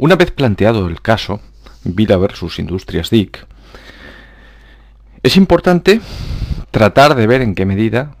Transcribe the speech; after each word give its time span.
Una 0.00 0.16
vez 0.16 0.30
planteado 0.30 0.88
el 0.88 1.02
caso, 1.02 1.40
Vida 1.84 2.16
versus 2.16 2.58
Industrias 2.58 3.10
DIC, 3.10 3.46
es 5.22 5.36
importante 5.36 6.00
tratar 6.70 7.14
de 7.14 7.26
ver 7.26 7.42
en 7.42 7.54
qué 7.54 7.66
medida 7.66 8.16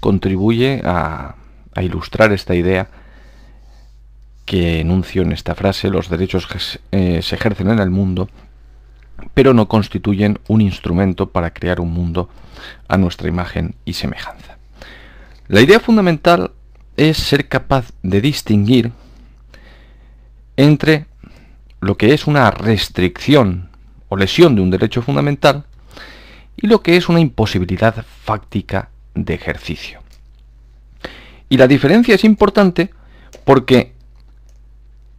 contribuye 0.00 0.82
a, 0.84 1.36
ilustrar 1.80 2.32
esta 2.32 2.54
idea 2.54 2.88
que 4.44 4.80
enuncio 4.80 5.22
en 5.22 5.32
esta 5.32 5.54
frase, 5.54 5.88
los 5.88 6.10
derechos 6.10 6.46
eh, 6.90 7.22
se 7.22 7.34
ejercen 7.34 7.70
en 7.70 7.78
el 7.78 7.88
mundo, 7.88 8.28
pero 9.34 9.54
no 9.54 9.68
constituyen 9.68 10.38
un 10.48 10.60
instrumento 10.60 11.30
para 11.30 11.52
crear 11.52 11.80
un 11.80 11.92
mundo 11.92 12.28
a 12.88 12.96
nuestra 12.96 13.28
imagen 13.28 13.74
y 13.84 13.94
semejanza. 13.94 14.58
La 15.48 15.60
idea 15.60 15.80
fundamental 15.80 16.52
es 16.96 17.16
ser 17.16 17.48
capaz 17.48 17.92
de 18.02 18.20
distinguir 18.20 18.92
entre 20.56 21.06
lo 21.80 21.96
que 21.96 22.14
es 22.14 22.26
una 22.26 22.50
restricción 22.50 23.70
o 24.08 24.16
lesión 24.16 24.54
de 24.54 24.62
un 24.62 24.70
derecho 24.70 25.02
fundamental 25.02 25.64
y 26.56 26.66
lo 26.66 26.82
que 26.82 26.96
es 26.96 27.08
una 27.08 27.20
imposibilidad 27.20 28.04
fáctica 28.24 28.90
de 29.14 29.34
ejercicio. 29.34 30.00
Y 31.48 31.56
la 31.56 31.66
diferencia 31.66 32.14
es 32.14 32.24
importante 32.24 32.90
porque 33.44 33.92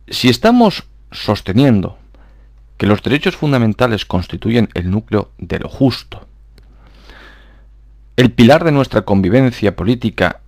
si 0.08 0.30
estamos 0.30 0.86
sosteniendo 1.12 1.98
que 2.78 2.88
los 2.88 3.02
derechos 3.04 3.36
fundamentales 3.36 4.06
constituyen 4.06 4.70
el 4.74 4.90
núcleo 4.90 5.32
de 5.38 5.60
lo 5.60 5.70
justo, 5.70 6.28
el 8.16 8.32
pilar 8.32 8.64
de 8.64 8.72
nuestra 8.72 9.04
convivencia 9.04 9.76
política 9.76 10.42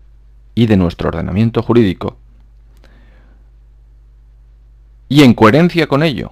y 0.54 0.68
de 0.68 0.78
nuestro 0.78 1.10
ordenamiento 1.10 1.62
jurídico, 1.62 2.18
y 5.08 5.24
en 5.24 5.34
coherencia 5.34 5.88
con 5.88 6.04
ello, 6.04 6.32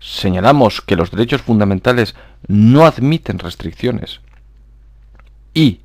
señalamos 0.00 0.80
que 0.80 0.96
los 0.96 1.10
derechos 1.10 1.42
fundamentales 1.42 2.14
no 2.48 2.84
admiten 2.84 3.38
restricciones 3.38 4.20
y, 5.54 5.80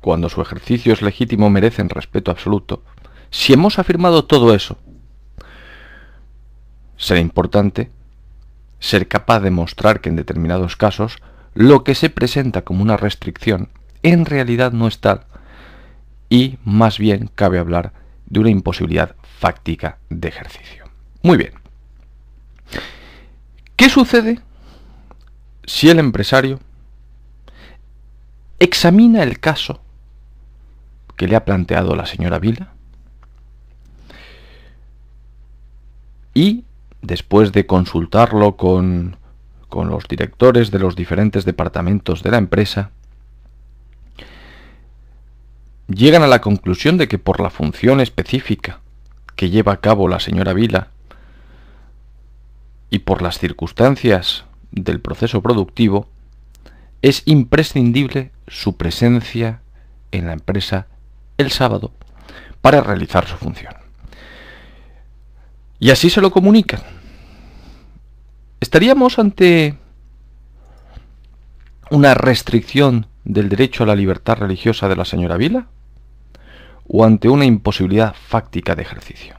cuando 0.00 0.28
su 0.28 0.40
ejercicio 0.40 0.92
es 0.92 1.02
legítimo, 1.02 1.50
merecen 1.50 1.88
respeto 1.88 2.30
absoluto, 2.30 2.82
si 3.30 3.52
hemos 3.52 3.78
afirmado 3.78 4.24
todo 4.24 4.54
eso, 4.54 4.78
será 7.04 7.20
importante 7.20 7.90
ser 8.80 9.08
capaz 9.08 9.40
de 9.40 9.50
mostrar 9.50 10.00
que 10.00 10.08
en 10.08 10.16
determinados 10.16 10.74
casos 10.74 11.18
lo 11.52 11.84
que 11.84 11.94
se 11.94 12.08
presenta 12.08 12.62
como 12.62 12.82
una 12.82 12.96
restricción 12.96 13.68
en 14.02 14.24
realidad 14.24 14.72
no 14.72 14.88
es 14.88 15.00
tal 15.00 15.26
y 16.30 16.56
más 16.64 16.98
bien 16.98 17.28
cabe 17.34 17.58
hablar 17.58 17.92
de 18.24 18.40
una 18.40 18.48
imposibilidad 18.48 19.16
fáctica 19.38 19.98
de 20.08 20.28
ejercicio. 20.28 20.84
Muy 21.22 21.36
bien. 21.36 21.52
¿Qué 23.76 23.90
sucede 23.90 24.40
si 25.64 25.90
el 25.90 25.98
empresario 25.98 26.58
examina 28.58 29.22
el 29.22 29.40
caso 29.40 29.82
que 31.16 31.28
le 31.28 31.36
ha 31.36 31.44
planteado 31.44 31.94
la 31.96 32.06
señora 32.06 32.38
Vila 32.38 32.72
y 36.32 36.64
después 37.04 37.52
de 37.52 37.66
consultarlo 37.66 38.56
con, 38.56 39.16
con 39.68 39.88
los 39.88 40.04
directores 40.08 40.70
de 40.70 40.78
los 40.78 40.96
diferentes 40.96 41.44
departamentos 41.44 42.22
de 42.22 42.30
la 42.30 42.38
empresa, 42.38 42.90
llegan 45.86 46.22
a 46.22 46.26
la 46.26 46.40
conclusión 46.40 46.96
de 46.96 47.08
que 47.08 47.18
por 47.18 47.40
la 47.40 47.50
función 47.50 48.00
específica 48.00 48.80
que 49.36 49.50
lleva 49.50 49.72
a 49.72 49.80
cabo 49.80 50.08
la 50.08 50.20
señora 50.20 50.54
Vila 50.54 50.88
y 52.88 53.00
por 53.00 53.20
las 53.20 53.38
circunstancias 53.38 54.44
del 54.70 55.00
proceso 55.00 55.42
productivo, 55.42 56.08
es 57.02 57.22
imprescindible 57.26 58.30
su 58.46 58.76
presencia 58.76 59.60
en 60.10 60.26
la 60.26 60.32
empresa 60.32 60.86
el 61.36 61.50
sábado 61.50 61.92
para 62.62 62.80
realizar 62.80 63.26
su 63.26 63.36
función. 63.36 63.74
Y 65.78 65.90
así 65.90 66.08
se 66.08 66.22
lo 66.22 66.30
comunican. 66.30 66.93
¿Estaríamos 68.64 69.18
ante 69.18 69.76
una 71.90 72.14
restricción 72.14 73.08
del 73.22 73.50
derecho 73.50 73.84
a 73.84 73.86
la 73.86 73.94
libertad 73.94 74.38
religiosa 74.38 74.88
de 74.88 74.96
la 74.96 75.04
señora 75.04 75.36
Vila? 75.36 75.66
¿O 76.88 77.04
ante 77.04 77.28
una 77.28 77.44
imposibilidad 77.44 78.14
fáctica 78.14 78.74
de 78.74 78.80
ejercicio? 78.80 79.36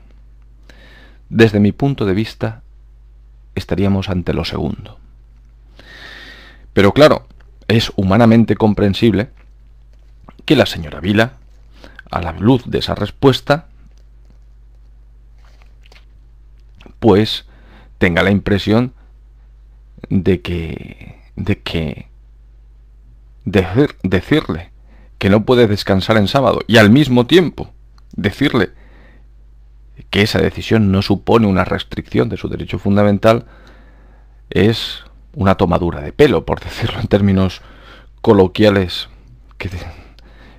Desde 1.30 1.60
mi 1.60 1.72
punto 1.72 2.06
de 2.06 2.14
vista, 2.14 2.62
estaríamos 3.56 4.10
ante 4.10 4.32
lo 4.32 4.46
segundo. 4.46 5.00
Pero 6.74 6.94
claro, 6.94 7.28
es 7.68 7.92
humanamente 7.96 8.56
comprensible 8.56 9.32
que 10.46 10.56
la 10.56 10.68
señora 10.68 11.00
Vila, 11.00 11.38
a 12.12 12.22
la 12.22 12.34
luz 12.34 12.62
de 12.68 12.78
esa 12.78 12.94
respuesta, 12.94 13.70
pues 17.00 17.48
tenga 17.98 18.22
la 18.22 18.30
impresión 18.30 18.94
de 20.10 20.42
que 20.42 21.16
de 21.36 21.60
que 21.60 22.08
decirle 24.04 24.72
que 25.18 25.30
no 25.30 25.46
puede 25.46 25.68
descansar 25.68 26.18
en 26.18 26.28
sábado 26.28 26.62
y 26.68 26.78
al 26.78 26.90
mismo 26.90 27.28
tiempo 27.28 27.72
decirle 28.16 28.72
que 30.10 30.22
esa 30.22 30.40
decisión 30.40 30.92
no 30.92 31.02
supone 31.02 31.48
una 31.48 31.66
restricción 31.66 32.30
de 32.30 32.38
su 32.38 32.50
derecho 32.50 32.80
fundamental 32.80 33.46
es 34.50 35.04
una 35.34 35.56
tomadura 35.56 36.02
de 36.02 36.14
pelo, 36.14 36.46
por 36.46 36.60
decirlo 36.62 37.00
en 37.00 37.08
términos 37.08 37.62
coloquiales 38.22 39.10
que 39.58 39.70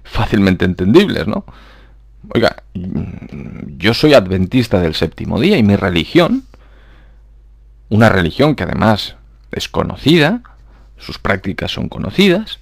fácilmente 0.04 0.64
entendibles, 0.64 1.26
¿no? 1.26 1.44
Oiga, 2.34 2.62
yo 2.74 3.94
soy 3.94 4.14
adventista 4.14 4.80
del 4.80 4.94
séptimo 4.94 5.40
día 5.40 5.58
y 5.58 5.62
mi 5.62 5.76
religión, 5.76 6.44
una 7.88 8.08
religión 8.08 8.54
que 8.54 8.64
además 8.64 9.16
es 9.52 9.68
conocida, 9.68 10.42
sus 10.98 11.18
prácticas 11.18 11.70
son 11.72 11.88
conocidas, 11.88 12.58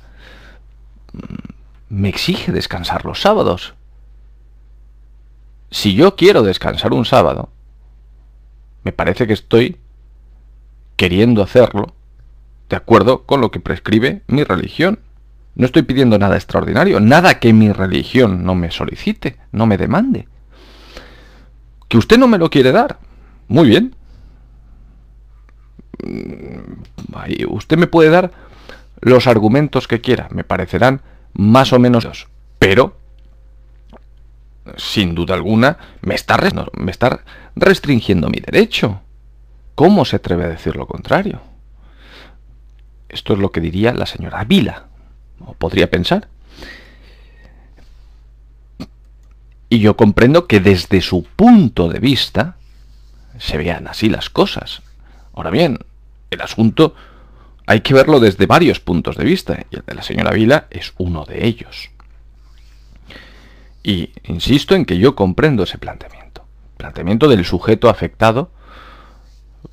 me 1.89 2.09
exige 2.09 2.53
descansar 2.53 3.05
los 3.05 3.21
sábados. 3.21 3.75
Si 5.71 5.94
yo 5.94 6.17
quiero 6.17 6.43
descansar 6.43 6.93
un 6.93 7.05
sábado, 7.05 7.50
me 8.83 8.93
parece 8.93 9.27
que 9.27 9.33
estoy 9.33 9.78
queriendo 10.97 11.43
hacerlo 11.43 11.94
de 12.69 12.77
acuerdo 12.77 13.25
con 13.25 13.41
lo 13.41 13.50
que 13.50 13.61
prescribe 13.61 14.23
mi 14.27 14.44
religión. 14.44 15.00
No 15.55 15.67
estoy 15.67 15.83
pidiendo 15.83 16.19
nada 16.19 16.37
extraordinario, 16.37 17.00
nada 17.00 17.39
que 17.39 17.53
mi 17.53 17.71
religión 17.71 18.44
no 18.44 18.55
me 18.55 18.71
solicite, 18.71 19.37
no 19.53 19.67
me 19.67 19.77
demande. 19.77 20.28
Que 21.89 21.99
usted 21.99 22.19
no 22.19 22.27
me 22.27 22.39
lo 22.39 22.50
quiere 22.50 22.73
dar. 22.73 22.99
Muy 23.49 23.69
bien. 23.69 23.94
Mm, 26.03 27.44
usted 27.49 27.77
me 27.77 27.87
puede 27.87 28.10
dar 28.10 28.32
los 29.00 29.27
argumentos 29.27 29.87
que 29.87 30.00
quiera, 30.00 30.28
me 30.31 30.44
parecerán 30.44 31.03
más 31.34 31.72
o 31.72 31.78
menos... 31.78 32.27
Pero, 32.59 32.97
sin 34.78 35.15
duda 35.15 35.34
alguna, 35.34 35.77
me 36.00 36.15
está, 36.15 36.38
restringiendo 37.55 38.29
mi 38.29 38.41
derecho. 38.41 39.02
¿Cómo 39.75 40.05
se 40.05 40.17
atreve 40.17 40.44
a 40.44 40.49
decir 40.49 40.76
lo 40.76 40.87
contrario? 40.87 41.43
Esto 43.08 43.35
es 43.35 43.38
lo 43.38 43.52
que 43.52 43.61
diría 43.61 43.93
la 43.93 44.06
señora 44.06 44.44
Vila, 44.44 44.87
podría 45.58 45.91
pensar. 45.91 46.29
Y 49.69 49.81
yo 49.81 49.96
comprendo 49.96 50.46
que 50.46 50.61
desde 50.61 51.00
su 51.00 51.25
punto 51.25 51.88
de 51.88 51.99
vista 51.99 52.56
se 53.38 53.58
vean 53.58 53.88
así 53.88 54.08
las 54.08 54.31
cosas. 54.31 54.82
Ahora 55.34 55.50
bien, 55.50 55.78
el 56.31 56.40
asunto 56.40 56.94
hay 57.66 57.81
que 57.81 57.94
verlo 57.94 58.20
desde 58.20 58.46
varios 58.46 58.81
puntos 58.81 59.16
de 59.16 59.25
vista, 59.25 59.58
y 59.70 59.76
el 59.76 59.84
de 59.84 59.94
la 59.94 60.02
señora 60.02 60.32
Vila 60.32 60.66
es 60.70 60.92
uno 60.98 61.25
de 61.25 61.46
ellos. 61.46 61.90
Y 63.82 64.10
insisto 64.25 64.75
en 64.75 64.84
que 64.84 64.98
yo 64.98 65.14
comprendo 65.14 65.64
ese 65.64 65.78
planteamiento. 65.78 66.44
Planteamiento 66.76 67.28
del 67.28 67.44
sujeto 67.44 67.88
afectado 67.88 68.50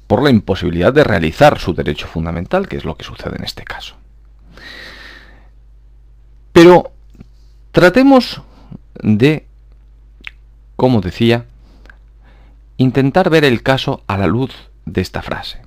por 0.08 0.24
la 0.24 0.30
imposibilidad 0.30 0.94
de 0.94 1.04
realizar 1.04 1.60
su 1.60 1.74
derecho 1.74 2.08
fundamental, 2.08 2.68
que 2.68 2.78
es 2.78 2.86
lo 2.86 2.96
que 2.96 3.06
sucede 3.06 3.38
en 3.38 3.44
este 3.44 3.64
caso. 3.64 3.96
Pero 6.52 6.92
tratemos 7.72 8.42
de, 8.96 9.48
como 10.76 11.00
decía, 11.02 11.46
intentar 12.78 13.30
ver 13.30 13.46
el 13.46 13.64
caso 13.64 14.04
a 14.08 14.18
la 14.18 14.28
luz 14.28 14.52
de 14.86 15.02
esta 15.02 15.22
frase. 15.22 15.62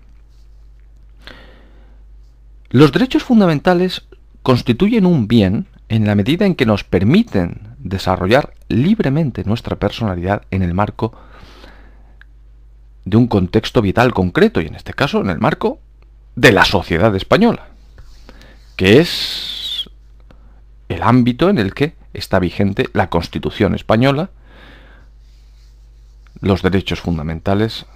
Los 2.71 2.93
derechos 2.93 3.23
fundamentales 3.23 4.03
constituyen 4.43 5.07
un 5.07 5.29
bien 5.29 5.69
en 5.89 6.07
la 6.07 6.15
medida 6.15 6.45
en 6.47 6.55
que 6.55 6.67
nos 6.67 6.85
permiten 6.85 7.75
desarrollar 7.79 8.55
libremente 8.69 9.45
nuestra 9.45 9.77
personalidad 9.77 10.43
en 10.51 10.63
el 10.63 10.75
marco 10.75 11.13
de 13.05 13.17
un 13.17 13.27
contexto 13.27 13.83
vital 13.83 14.13
concreto, 14.15 14.61
y 14.61 14.67
en 14.67 14.75
este 14.75 14.95
caso 14.95 15.21
en 15.21 15.31
el 15.31 15.39
marco 15.39 15.79
de 16.37 16.53
la 16.53 16.65
sociedad 16.65 17.15
española, 17.15 17.69
que 18.77 19.01
es 19.01 19.91
el 20.89 21.03
ámbito 21.03 21.49
en 21.49 21.59
el 21.59 21.75
que 21.75 21.95
está 22.13 22.39
vigente 22.39 22.89
la 22.93 23.11
Constitución 23.11 23.75
española, 23.75 24.31
los 26.41 26.63
derechos 26.63 27.01
fundamentales 27.01 27.87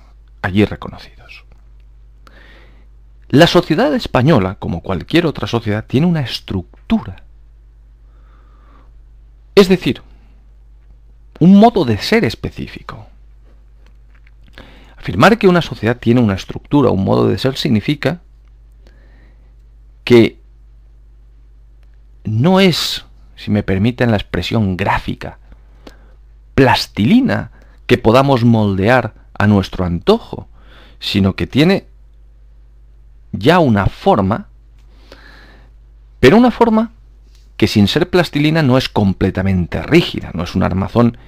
allí 0.43 0.65
reconocidos. 0.65 1.45
La 3.29 3.47
sociedad 3.47 3.95
española, 3.95 4.57
como 4.59 4.81
cualquier 4.83 5.27
otra 5.27 5.47
sociedad, 5.47 5.85
tiene 5.87 6.07
una 6.07 6.21
estructura. 6.21 7.25
Es 9.55 9.69
decir, 9.69 10.03
un 11.39 11.57
modo 11.57 11.85
de 11.85 11.99
ser 11.99 12.25
específico. 12.25 13.07
Afirmar 14.97 15.39
que 15.39 15.49
una 15.49 15.63
sociedad 15.63 15.99
tiene 15.99 16.21
una 16.21 16.35
estructura, 16.35 16.91
un 16.91 17.05
modo 17.05 17.29
de 17.29 17.39
ser, 17.39 17.57
significa 17.57 18.23
que 20.05 20.41
no 22.25 22.61
es, 22.61 23.05
si 23.37 23.51
me 23.51 23.63
permiten 23.63 24.11
la 24.11 24.17
expresión 24.17 24.77
gráfica, 24.77 25.39
plastilina 26.55 27.53
que 27.87 27.99
podamos 27.99 28.43
moldear 28.45 29.15
a 29.39 29.47
nuestro 29.47 29.85
antojo, 29.85 30.49
sino 30.99 31.35
que 31.35 31.47
tiene 31.47 31.87
ya 33.33 33.59
una 33.59 33.87
forma, 33.87 34.49
pero 36.21 36.37
una 36.37 36.51
forma 36.51 36.93
que 37.57 37.69
sin 37.69 37.89
ser 37.89 38.09
plastilina 38.11 38.63
no 38.63 38.79
es 38.79 38.89
completamente 38.89 39.83
rígida, 39.83 40.31
no 40.35 40.45
es 40.45 40.55
un 40.55 40.63
armazón 40.63 41.19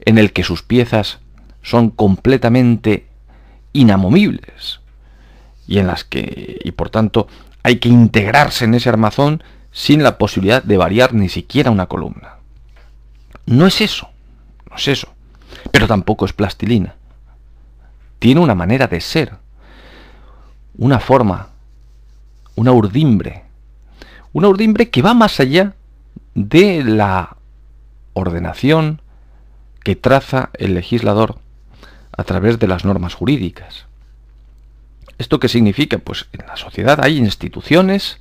en 0.00 0.18
el 0.18 0.32
que 0.32 0.44
sus 0.44 0.62
piezas 0.62 1.18
son 1.62 1.90
completamente 1.90 3.06
inamovibles 3.72 4.80
y 5.66 5.78
en 5.78 5.86
las 5.86 6.04
que 6.04 6.60
y 6.64 6.70
por 6.72 6.90
tanto 6.90 7.28
hay 7.62 7.76
que 7.76 7.88
integrarse 7.88 8.64
en 8.64 8.74
ese 8.74 8.88
armazón 8.88 9.42
sin 9.72 10.02
la 10.02 10.16
posibilidad 10.16 10.62
de 10.62 10.76
variar 10.76 11.12
ni 11.12 11.28
siquiera 11.28 11.70
una 11.70 11.86
columna. 11.86 12.36
No 13.44 13.66
es 13.66 13.80
eso, 13.80 14.08
no 14.70 14.76
es 14.76 14.88
eso, 14.88 15.12
pero 15.70 15.86
tampoco 15.86 16.24
es 16.24 16.32
plastilina. 16.32 16.94
Tiene 18.18 18.40
una 18.40 18.54
manera 18.54 18.86
de 18.86 19.00
ser, 19.00 19.34
una 20.78 21.00
forma, 21.00 21.50
una 22.54 22.72
urdimbre, 22.72 23.44
una 24.32 24.48
urdimbre 24.48 24.90
que 24.90 25.02
va 25.02 25.14
más 25.14 25.40
allá 25.40 25.74
de 26.34 26.84
la 26.84 27.36
ordenación 28.12 29.00
que 29.82 29.96
traza 29.96 30.50
el 30.54 30.74
legislador 30.74 31.38
a 32.16 32.24
través 32.24 32.58
de 32.58 32.66
las 32.66 32.84
normas 32.84 33.14
jurídicas. 33.14 33.86
¿Esto 35.18 35.38
qué 35.38 35.48
significa? 35.48 35.98
Pues 35.98 36.26
en 36.32 36.46
la 36.46 36.56
sociedad 36.56 37.00
hay 37.02 37.18
instituciones 37.18 38.18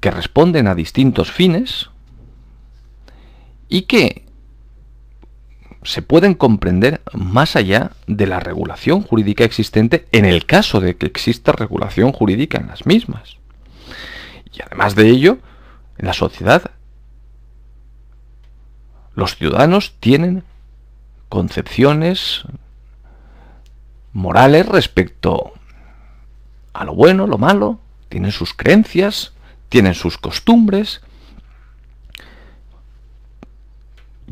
que 0.00 0.10
responden 0.10 0.66
a 0.68 0.74
distintos 0.74 1.30
fines 1.30 1.90
y 3.68 3.82
que 3.82 4.17
se 5.82 6.02
pueden 6.02 6.34
comprender 6.34 7.00
más 7.12 7.56
allá 7.56 7.92
de 8.06 8.26
la 8.26 8.40
regulación 8.40 9.02
jurídica 9.02 9.44
existente 9.44 10.06
en 10.12 10.24
el 10.24 10.44
caso 10.46 10.80
de 10.80 10.96
que 10.96 11.06
exista 11.06 11.52
regulación 11.52 12.12
jurídica 12.12 12.58
en 12.58 12.68
las 12.68 12.86
mismas. 12.86 13.36
Y 14.52 14.62
además 14.62 14.94
de 14.94 15.08
ello, 15.08 15.38
en 15.98 16.06
la 16.06 16.12
sociedad 16.12 16.70
los 19.18 19.34
ciudadanos 19.34 19.94
tienen 19.98 20.44
concepciones 21.28 22.44
morales 24.12 24.64
respecto 24.66 25.54
a 26.72 26.84
lo 26.84 26.94
bueno, 26.94 27.26
lo 27.26 27.36
malo, 27.36 27.80
tienen 28.08 28.30
sus 28.30 28.54
creencias, 28.54 29.32
tienen 29.68 29.94
sus 29.94 30.18
costumbres, 30.18 31.00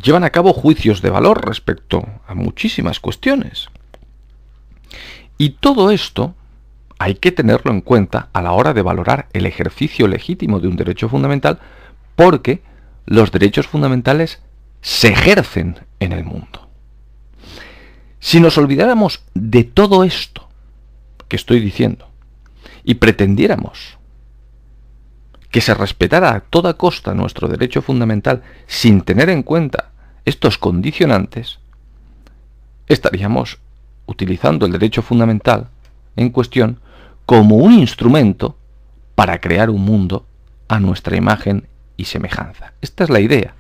llevan 0.00 0.24
a 0.24 0.30
cabo 0.30 0.52
juicios 0.52 1.02
de 1.02 1.10
valor 1.10 1.46
respecto 1.46 2.06
a 2.26 2.34
muchísimas 2.34 3.00
cuestiones. 3.00 3.68
Y 5.38 5.50
todo 5.50 5.90
esto 5.90 6.34
hay 6.98 7.16
que 7.16 7.32
tenerlo 7.32 7.72
en 7.72 7.80
cuenta 7.80 8.28
a 8.32 8.42
la 8.42 8.52
hora 8.52 8.72
de 8.72 8.82
valorar 8.82 9.28
el 9.32 9.46
ejercicio 9.46 10.08
legítimo 10.08 10.60
de 10.60 10.68
un 10.68 10.76
derecho 10.76 11.08
fundamental 11.08 11.58
porque 12.14 12.62
los 13.04 13.30
derechos 13.30 13.66
fundamentales 13.66 14.40
se 14.80 15.08
ejercen 15.08 15.80
en 16.00 16.12
el 16.12 16.24
mundo. 16.24 16.68
Si 18.18 18.40
nos 18.40 18.56
olvidáramos 18.58 19.22
de 19.34 19.64
todo 19.64 20.04
esto 20.04 20.48
que 21.28 21.36
estoy 21.36 21.60
diciendo 21.60 22.08
y 22.82 22.94
pretendiéramos 22.94 23.95
que 25.56 25.62
se 25.62 25.72
respetara 25.72 26.34
a 26.34 26.40
toda 26.40 26.74
costa 26.74 27.14
nuestro 27.14 27.48
derecho 27.48 27.80
fundamental 27.80 28.42
sin 28.66 29.00
tener 29.00 29.30
en 29.30 29.42
cuenta 29.42 29.88
estos 30.26 30.58
condicionantes, 30.58 31.60
estaríamos 32.88 33.58
utilizando 34.04 34.66
el 34.66 34.72
derecho 34.72 35.00
fundamental 35.00 35.68
en 36.14 36.28
cuestión 36.28 36.78
como 37.24 37.56
un 37.56 37.72
instrumento 37.72 38.58
para 39.14 39.40
crear 39.40 39.70
un 39.70 39.80
mundo 39.80 40.26
a 40.68 40.78
nuestra 40.78 41.16
imagen 41.16 41.66
y 41.96 42.04
semejanza. 42.04 42.74
Esta 42.82 43.04
es 43.04 43.08
la 43.08 43.20
idea. 43.20 43.54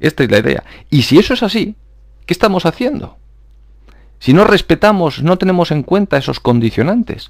Esta 0.00 0.24
es 0.24 0.30
la 0.30 0.38
idea. 0.38 0.64
Y 0.88 1.02
si 1.02 1.18
eso 1.18 1.34
es 1.34 1.42
así, 1.42 1.76
¿qué 2.24 2.32
estamos 2.32 2.64
haciendo? 2.64 3.18
si 4.18 4.32
no 4.32 4.44
respetamos, 4.44 5.22
no 5.22 5.36
tenemos 5.36 5.72
en 5.72 5.82
cuenta 5.82 6.16
esos 6.16 6.40
condicionantes, 6.40 7.28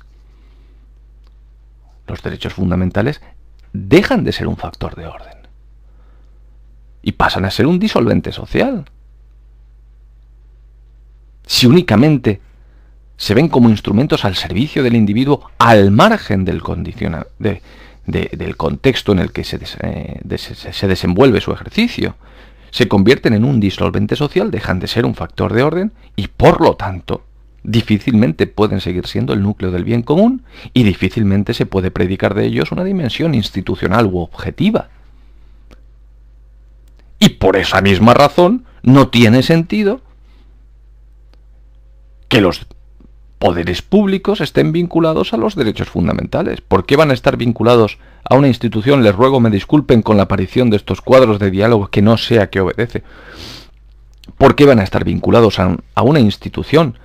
los 2.06 2.22
derechos 2.22 2.52
fundamentales 2.52 3.20
dejan 3.72 4.24
de 4.24 4.32
ser 4.32 4.46
un 4.46 4.56
factor 4.56 4.94
de 4.94 5.06
orden 5.06 5.38
y 7.02 7.12
pasan 7.12 7.44
a 7.44 7.50
ser 7.50 7.66
un 7.66 7.78
disolvente 7.78 8.32
social. 8.32 8.84
Si 11.46 11.66
únicamente 11.66 12.40
se 13.16 13.34
ven 13.34 13.48
como 13.48 13.68
instrumentos 13.68 14.24
al 14.24 14.36
servicio 14.36 14.82
del 14.82 14.94
individuo 14.94 15.50
al 15.58 15.90
margen 15.90 16.44
del, 16.44 16.62
del 18.06 18.56
contexto 18.56 19.12
en 19.12 19.18
el 19.18 19.32
que 19.32 19.44
se, 19.44 19.60
eh, 19.82 20.20
se 20.38 20.88
desenvuelve 20.88 21.40
su 21.40 21.52
ejercicio, 21.52 22.16
se 22.70 22.88
convierten 22.88 23.34
en 23.34 23.44
un 23.44 23.60
disolvente 23.60 24.16
social, 24.16 24.50
dejan 24.50 24.80
de 24.80 24.86
ser 24.86 25.04
un 25.04 25.14
factor 25.14 25.52
de 25.52 25.62
orden 25.62 25.92
y 26.16 26.28
por 26.28 26.60
lo 26.60 26.74
tanto 26.74 27.22
difícilmente 27.64 28.46
pueden 28.46 28.80
seguir 28.80 29.06
siendo 29.06 29.32
el 29.32 29.42
núcleo 29.42 29.70
del 29.70 29.84
bien 29.84 30.02
común 30.02 30.42
y 30.72 30.82
difícilmente 30.82 31.54
se 31.54 31.66
puede 31.66 31.90
predicar 31.90 32.34
de 32.34 32.46
ellos 32.46 32.72
una 32.72 32.84
dimensión 32.84 33.34
institucional 33.34 34.06
u 34.06 34.18
objetiva. 34.18 34.88
Y 37.18 37.30
por 37.30 37.56
esa 37.56 37.80
misma 37.80 38.14
razón 38.14 38.64
no 38.82 39.08
tiene 39.08 39.42
sentido 39.42 40.00
que 42.28 42.40
los 42.40 42.66
poderes 43.38 43.82
públicos 43.82 44.40
estén 44.40 44.72
vinculados 44.72 45.32
a 45.32 45.36
los 45.36 45.54
derechos 45.54 45.88
fundamentales. 45.88 46.60
¿Por 46.60 46.86
qué 46.86 46.96
van 46.96 47.10
a 47.10 47.14
estar 47.14 47.36
vinculados 47.36 47.98
a 48.24 48.34
una 48.34 48.48
institución? 48.48 49.02
Les 49.02 49.14
ruego 49.14 49.40
me 49.40 49.50
disculpen 49.50 50.02
con 50.02 50.16
la 50.16 50.24
aparición 50.24 50.70
de 50.70 50.76
estos 50.76 51.00
cuadros 51.00 51.38
de 51.38 51.50
diálogo 51.50 51.88
que 51.88 52.02
no 52.02 52.16
sea 52.18 52.50
que 52.50 52.60
obedece. 52.60 53.02
¿Por 54.38 54.54
qué 54.54 54.64
van 54.64 54.80
a 54.80 54.84
estar 54.84 55.04
vinculados 55.04 55.58
a, 55.58 55.76
a 55.94 56.02
una 56.02 56.20
institución 56.20 56.98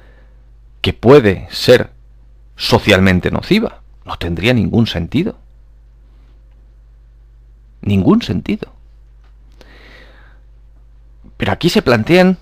que 0.82 0.94
puede 0.94 1.48
ser 1.52 1.92
socialmente 2.56 3.32
nociva? 3.32 3.82
No 4.06 4.18
tendría 4.18 4.54
ningún 4.54 4.88
sentido. 4.88 5.38
Ningún 7.82 8.22
sentido. 8.22 8.74
Pero 11.38 11.52
aquí 11.52 11.70
se 11.70 11.82
plantean 11.82 12.38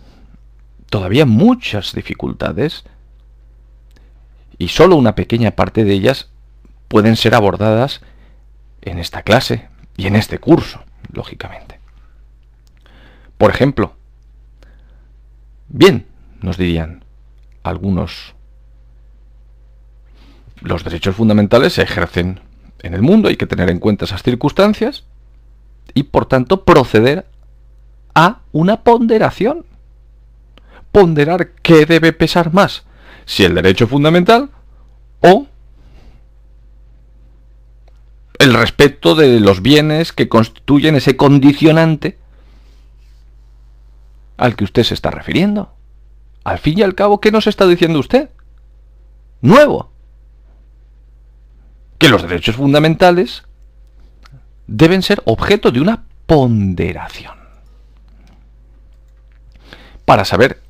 todavía 0.89 1.25
muchas 1.25 1.94
dificultades 1.94 2.86
y 4.58 4.70
solo 4.70 4.96
una 4.96 5.15
pequeña 5.15 5.51
parte 5.51 5.84
de 5.84 5.94
ellas 5.94 6.30
pueden 6.88 7.15
ser 7.15 7.36
abordadas 7.36 8.01
en 8.82 9.00
esta 9.00 9.24
clase 9.24 9.68
y 9.98 10.08
en 10.08 10.15
este 10.15 10.39
curso, 10.39 10.84
lógicamente. 11.12 11.80
Por 13.38 13.51
ejemplo, 13.51 13.96
bien, 15.68 16.06
nos 16.42 16.58
dirían 16.58 17.05
algunos, 17.68 18.36
los 20.62 20.84
derechos 20.84 21.16
fundamentales 21.16 21.74
se 21.74 21.84
ejercen 21.84 22.40
en 22.80 22.94
el 22.94 23.02
mundo, 23.02 23.30
hay 23.30 23.38
que 23.38 23.48
tener 23.48 23.70
en 23.70 23.80
cuenta 23.80 24.06
esas 24.06 24.24
circunstancias 24.24 25.04
y 25.94 26.04
por 26.04 26.26
tanto 26.26 26.64
proceder 26.64 27.26
a 28.14 28.40
una 28.52 28.84
ponderación 28.84 29.66
ponderar 30.92 31.50
qué 31.62 31.86
debe 31.86 32.14
pesar 32.14 32.54
más, 32.54 32.86
si 33.26 33.44
el 33.44 33.56
derecho 33.56 33.88
fundamental 33.88 34.50
o 35.22 35.48
el 38.40 38.54
respeto 38.54 39.16
de 39.16 39.40
los 39.40 39.62
bienes 39.62 40.14
que 40.14 40.30
constituyen 40.30 40.96
ese 40.96 41.18
condicionante 41.18 42.18
al 44.38 44.56
que 44.56 44.64
usted 44.64 44.84
se 44.84 44.94
está 44.94 45.12
refiriendo. 45.12 45.74
Al 46.46 46.60
fin 46.60 46.80
y 46.80 46.84
al 46.84 46.94
cabo, 46.94 47.20
¿qué 47.20 47.32
nos 47.32 47.48
está 47.48 47.66
diciendo 47.66 48.00
usted? 48.00 48.30
Nuevo. 49.42 49.90
Que 51.98 52.08
los 52.08 52.22
derechos 52.22 52.56
fundamentales 52.56 53.44
deben 54.68 55.02
ser 55.02 55.24
objeto 55.25 55.72
de 55.72 55.82
una 55.82 56.04
ponderación. 56.28 57.34
Para 60.06 60.24
saber 60.24 60.62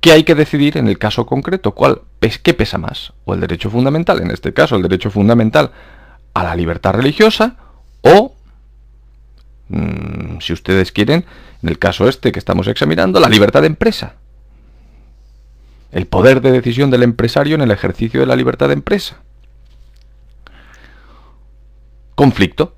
qué 0.00 0.12
hay 0.12 0.24
que 0.24 0.34
decidir 0.34 0.78
en 0.78 0.88
el 0.88 0.98
caso 0.98 1.26
concreto, 1.26 1.72
cuál, 1.72 2.00
qué 2.42 2.54
pesa 2.54 2.78
más, 2.78 3.12
o 3.26 3.34
el 3.34 3.40
derecho 3.40 3.68
fundamental, 3.68 4.22
en 4.22 4.30
este 4.30 4.54
caso 4.54 4.76
el 4.76 4.82
derecho 4.82 5.10
fundamental 5.10 5.70
a 6.32 6.42
la 6.42 6.56
libertad 6.56 6.94
religiosa, 6.94 7.56
o, 8.00 8.31
mm, 9.72 10.40
si 10.40 10.52
ustedes 10.52 10.92
quieren, 10.92 11.24
en 11.62 11.68
el 11.68 11.78
caso 11.78 12.08
este 12.08 12.32
que 12.32 12.38
estamos 12.38 12.68
examinando, 12.68 13.20
la 13.20 13.28
libertad 13.28 13.62
de 13.62 13.68
empresa. 13.68 14.16
El 15.90 16.06
poder 16.06 16.40
de 16.40 16.52
decisión 16.52 16.90
del 16.90 17.02
empresario 17.02 17.54
en 17.54 17.62
el 17.62 17.70
ejercicio 17.70 18.20
de 18.20 18.26
la 18.26 18.36
libertad 18.36 18.68
de 18.68 18.74
empresa. 18.74 19.20
Conflicto 22.14 22.74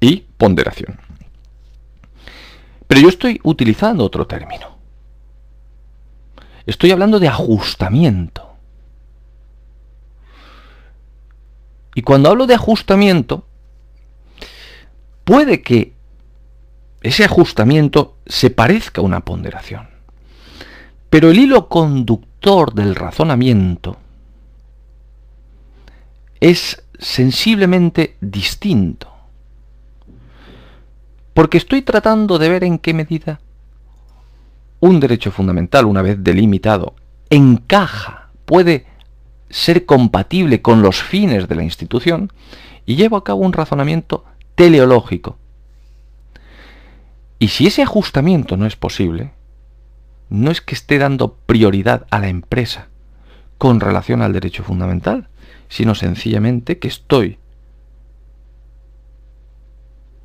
y 0.00 0.24
ponderación. 0.36 0.98
Pero 2.86 3.00
yo 3.00 3.08
estoy 3.08 3.40
utilizando 3.42 4.04
otro 4.04 4.26
término. 4.26 4.76
Estoy 6.66 6.90
hablando 6.90 7.18
de 7.20 7.28
ajustamiento. 7.28 8.56
Y 11.94 12.02
cuando 12.02 12.28
hablo 12.28 12.46
de 12.46 12.54
ajustamiento, 12.54 13.46
puede 15.26 15.60
que 15.60 15.92
ese 17.02 17.24
ajustamiento 17.24 18.16
se 18.26 18.48
parezca 18.48 19.00
a 19.00 19.04
una 19.04 19.24
ponderación. 19.24 19.88
Pero 21.10 21.30
el 21.30 21.38
hilo 21.40 21.68
conductor 21.68 22.72
del 22.72 22.94
razonamiento 22.94 23.96
es 26.38 26.80
sensiblemente 26.96 28.16
distinto. 28.20 29.12
Porque 31.34 31.58
estoy 31.58 31.82
tratando 31.82 32.38
de 32.38 32.48
ver 32.48 32.62
en 32.62 32.78
qué 32.78 32.94
medida 32.94 33.40
un 34.78 35.00
derecho 35.00 35.32
fundamental, 35.32 35.86
una 35.86 36.02
vez 36.02 36.22
delimitado, 36.22 36.94
encaja, 37.30 38.30
puede 38.44 38.86
ser 39.50 39.86
compatible 39.86 40.62
con 40.62 40.82
los 40.82 41.02
fines 41.02 41.48
de 41.48 41.56
la 41.56 41.64
institución 41.64 42.32
y 42.84 42.94
llevo 42.94 43.16
a 43.16 43.24
cabo 43.24 43.40
un 43.40 43.52
razonamiento 43.52 44.24
teleológico. 44.56 45.38
Y 47.38 47.48
si 47.48 47.66
ese 47.66 47.82
ajustamiento 47.82 48.56
no 48.56 48.66
es 48.66 48.74
posible, 48.74 49.30
no 50.28 50.50
es 50.50 50.60
que 50.60 50.74
esté 50.74 50.98
dando 50.98 51.34
prioridad 51.46 52.06
a 52.10 52.18
la 52.18 52.28
empresa 52.28 52.88
con 53.58 53.80
relación 53.80 54.22
al 54.22 54.32
derecho 54.32 54.64
fundamental, 54.64 55.28
sino 55.68 55.94
sencillamente 55.94 56.78
que 56.78 56.88
estoy 56.88 57.38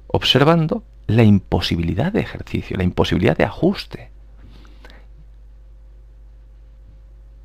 observando 0.08 0.84
la 1.08 1.24
imposibilidad 1.24 2.12
de 2.12 2.22
ejercicio, 2.22 2.78
la 2.78 2.84
imposibilidad 2.84 3.38
de 3.38 3.44
ajuste. 3.44 4.12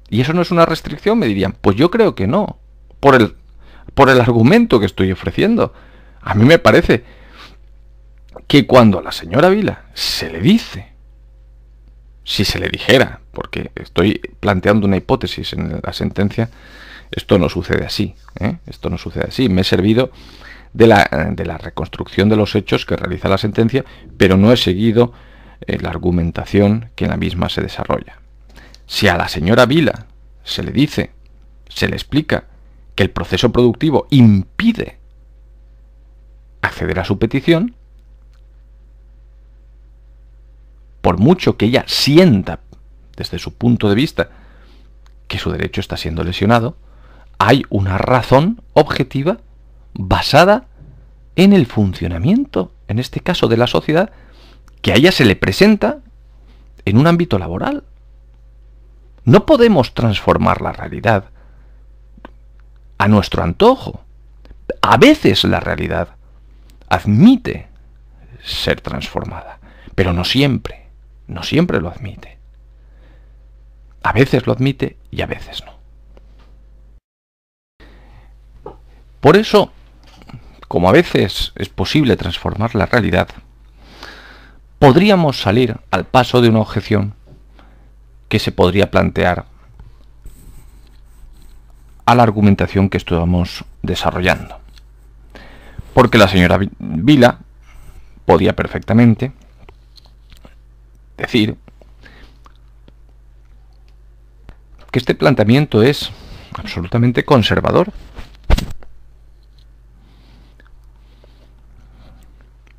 ¿Y 0.09 0.21
eso 0.21 0.33
no 0.33 0.43
es 0.43 0.51
una 0.51 0.67
restricción? 0.67 1.19
Me 1.19 1.27
dirían, 1.27 1.57
pues 1.61 1.77
yo 1.77 1.91
creo 1.91 2.15
que 2.15 2.27
no, 2.27 2.59
por 3.01 3.15
el, 3.17 3.35
por 3.95 4.09
el 4.09 4.21
argumento 4.21 4.79
que 4.79 4.87
estoy 4.87 5.11
ofreciendo. 5.11 5.73
A 6.27 6.35
mí 6.35 6.45
me 6.45 6.59
parece 6.59 7.05
que 8.49 8.67
cuando 8.67 8.99
a 8.99 9.03
la 9.03 9.13
señora 9.13 9.49
Vila 9.49 9.85
se 9.95 10.29
le 10.29 10.41
dice, 10.41 10.89
si 12.25 12.45
se 12.45 12.59
le 12.59 12.69
dijera, 12.69 13.21
porque 13.31 13.71
estoy 13.77 14.21
planteando 14.41 14.89
una 14.89 14.97
hipótesis 14.97 15.53
en 15.53 15.81
la 15.81 15.93
sentencia, 15.93 16.51
esto 17.13 17.39
no 17.39 17.49
sucede 17.49 17.87
así, 17.87 18.17
¿eh? 18.41 18.57
esto 18.67 18.91
no 18.91 18.99
sucede 18.99 19.27
así. 19.29 19.49
Me 19.49 19.61
he 19.61 19.65
servido 19.65 20.11
de 20.73 20.89
la, 20.89 21.09
de 21.31 21.47
la, 21.47 21.59
reconstrucción 21.59 22.29
de 22.29 22.35
los 22.35 22.57
hechos 22.57 22.87
que 22.87 22.97
realiza 22.97 23.29
la 23.29 23.39
sentencia, 23.39 23.85
pero 24.19 24.37
no 24.37 24.53
he 24.53 24.57
seguido 24.57 25.13
eh, 25.61 25.79
la 25.79 25.91
argumentación 25.91 26.91
que 26.97 27.05
en 27.05 27.13
la 27.13 27.17
misma 27.17 27.49
se 27.51 27.63
desarrolla. 27.63 28.19
Si 28.87 29.07
a 29.07 29.17
la 29.17 29.29
señora 29.29 29.65
Vila 29.65 30.07
se 30.43 30.65
le 30.65 30.73
dice, 30.73 31.13
se 31.69 31.87
le 31.87 31.95
explica 31.95 32.47
que 32.97 33.05
el 33.05 33.11
proceso 33.11 33.53
productivo 33.53 34.09
impide 34.11 35.06
acceder 36.63 36.99
a 36.99 37.05
su 37.05 37.19
petición, 37.19 37.75
por 41.01 41.19
mucho 41.19 41.57
que 41.57 41.67
ella 41.67 41.85
sienta 41.87 42.61
desde 43.17 43.39
su 43.39 43.55
punto 43.55 43.89
de 43.89 43.95
vista 43.95 44.31
que 45.29 45.39
su 45.39 45.51
derecho 45.51 45.81
está 45.81 45.97
siendo 45.97 46.25
lesionado, 46.25 46.77
hay 47.39 47.65
una 47.69 47.99
razón 47.99 48.63
objetiva 48.73 49.39
basada 49.95 50.67
en 51.37 51.53
el 51.53 51.67
funcionamiento, 51.67 52.73
en 52.89 52.99
este 52.99 53.21
caso 53.21 53.49
de 53.49 53.57
la 53.57 53.67
sociedad, 53.67 54.11
que 54.83 54.93
a 54.93 54.97
ella 54.97 55.13
se 55.13 55.25
le 55.25 55.37
presenta 55.37 55.99
en 56.85 56.99
un 56.99 57.07
ámbito 57.07 57.39
laboral. 57.39 57.85
No 59.25 59.47
podemos 59.47 59.95
transformar 59.95 60.63
la 60.63 60.73
realidad 60.73 61.31
a 62.99 63.09
nuestro 63.09 63.43
antojo. 63.43 64.01
A 64.81 64.97
veces 64.97 65.45
la 65.45 65.61
realidad 65.61 66.16
admite 66.89 67.69
ser 68.43 68.81
transformada, 68.81 69.59
pero 69.95 70.13
no 70.13 70.25
siempre, 70.25 70.89
no 71.27 71.43
siempre 71.43 71.81
lo 71.81 71.89
admite. 71.89 72.39
A 74.03 74.13
veces 74.13 74.47
lo 74.47 74.53
admite 74.53 74.97
y 75.11 75.23
a 75.23 75.27
veces 75.27 75.65
no. 75.65 75.77
Por 79.21 79.37
eso, 79.37 79.73
como 80.69 80.89
a 80.89 80.93
veces 80.93 81.53
es 81.57 81.69
posible 81.69 82.17
transformar 82.17 82.75
la 82.75 82.87
realidad, 82.87 83.29
podríamos 84.79 85.41
salir 85.41 85.81
al 85.91 86.05
paso 86.05 86.41
de 86.41 86.49
una 86.49 86.61
objeción 86.61 87.15
que 88.29 88.39
se 88.39 88.53
podría 88.53 88.91
plantear 88.91 89.47
a 92.05 92.15
la 92.15 92.23
argumentación 92.23 92.89
que 92.89 92.99
estamos 92.99 93.65
desarrollando. 93.83 94.61
Porque 95.97 96.19
la 96.19 96.29
señora 96.29 96.61
Vila 96.79 97.39
podía 98.27 98.55
perfectamente 98.55 99.33
decir 101.17 101.57
que 104.91 104.99
este 104.99 105.15
planteamiento 105.15 105.83
es 105.83 106.11
absolutamente 106.53 107.25
conservador. 107.25 107.95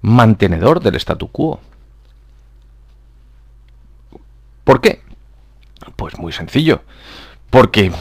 Mantenedor 0.03 0.79
del 0.79 0.93
statu 0.97 1.31
quo. 1.31 1.59
¿Por 4.63 4.79
qué? 4.79 5.01
Pues 5.95 6.19
muy 6.19 6.33
sencillo. 6.33 6.83
Porque 7.50 7.91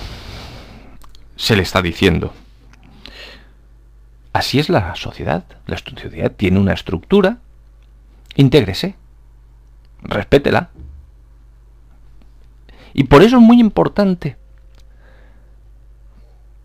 se 1.37 1.57
le 1.57 1.63
está 1.63 1.81
diciendo. 1.81 2.35
Así 4.37 4.59
es 4.59 4.69
la 4.69 4.95
sociedad. 4.97 5.45
La 5.65 5.79
sociedad 5.79 6.31
tiene 6.31 6.61
una 6.61 6.75
estructura. 6.75 7.39
Intégrese. 8.35 8.95
Respétela. 10.03 10.69
Y 12.93 13.05
por 13.05 13.23
eso 13.23 13.37
es 13.37 13.43
muy 13.43 13.61
importante 13.61 14.37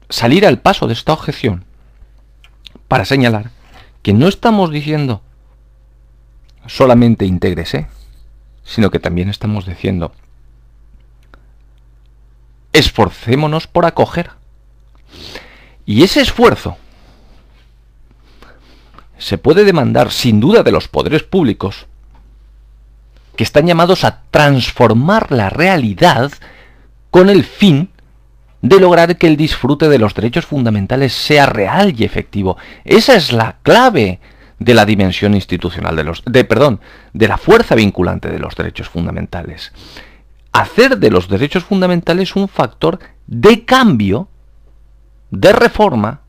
salir 0.10 0.46
al 0.46 0.60
paso 0.60 0.86
de 0.86 0.92
esta 0.92 1.14
objeción 1.14 1.64
para 2.90 3.06
señalar 3.06 3.52
que 4.02 4.12
no 4.12 4.28
estamos 4.28 4.70
diciendo 4.70 5.22
solamente 6.68 7.26
intégrese, 7.26 7.88
sino 8.66 8.92
que 8.92 9.00
también 9.00 9.30
estamos 9.30 9.66
diciendo 9.66 10.12
esforcémonos 12.74 13.68
por 13.68 13.86
acoger. 13.86 14.32
Y 15.86 16.04
ese 16.04 16.20
esfuerzo 16.20 16.78
se 19.22 19.38
puede 19.38 19.64
demandar 19.64 20.12
sin 20.12 20.40
duda 20.40 20.64
de 20.64 20.72
los 20.72 20.88
poderes 20.88 21.22
públicos, 21.22 21.86
que 23.36 23.44
están 23.44 23.68
llamados 23.68 24.04
a 24.04 24.24
transformar 24.32 25.32
la 25.32 25.50
realidad 25.50 26.32
con 27.12 27.30
el 27.30 27.44
fin 27.44 27.90
de 28.64 28.80
lograr 28.80 29.18
que 29.18 29.28
el 29.28 29.38
disfrute 29.38 29.90
de 29.90 30.00
los 30.00 30.16
derechos 30.16 30.46
fundamentales 30.46 31.14
sea 31.14 31.46
real 31.46 31.94
y 31.96 32.04
efectivo. 32.04 32.58
Esa 32.84 33.16
es 33.16 33.32
la 33.32 33.58
clave 33.62 34.20
de 34.58 34.74
la 34.74 34.86
dimensión 34.86 35.36
institucional 35.36 35.96
de 35.96 36.04
los 36.04 36.24
de 36.26 36.44
perdón, 36.44 36.82
de 37.14 37.28
la 37.28 37.38
fuerza 37.38 37.76
vinculante 37.76 38.30
de 38.30 38.40
los 38.40 38.56
derechos 38.56 38.90
fundamentales. 38.90 39.72
Hacer 40.52 40.98
de 40.98 41.12
los 41.12 41.30
derechos 41.30 41.64
fundamentales 41.64 42.36
un 42.36 42.48
factor 42.48 43.00
de 43.28 43.66
cambio, 43.66 44.28
de 45.30 45.54
reforma, 45.54 46.21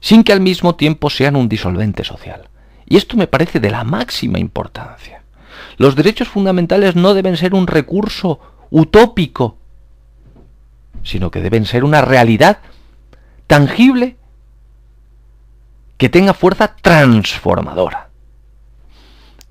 sin 0.00 0.24
que 0.24 0.32
al 0.32 0.40
mismo 0.40 0.74
tiempo 0.74 1.10
sean 1.10 1.36
un 1.36 1.48
disolvente 1.48 2.04
social. 2.04 2.48
Y 2.86 2.96
esto 2.96 3.16
me 3.16 3.26
parece 3.26 3.60
de 3.60 3.70
la 3.70 3.84
máxima 3.84 4.38
importancia. 4.38 5.22
Los 5.76 5.94
derechos 5.94 6.28
fundamentales 6.28 6.96
no 6.96 7.14
deben 7.14 7.36
ser 7.36 7.54
un 7.54 7.66
recurso 7.66 8.40
utópico, 8.70 9.58
sino 11.02 11.30
que 11.30 11.40
deben 11.40 11.66
ser 11.66 11.84
una 11.84 12.02
realidad 12.02 12.58
tangible 13.46 14.16
que 15.96 16.08
tenga 16.08 16.34
fuerza 16.34 16.76
transformadora. 16.80 18.08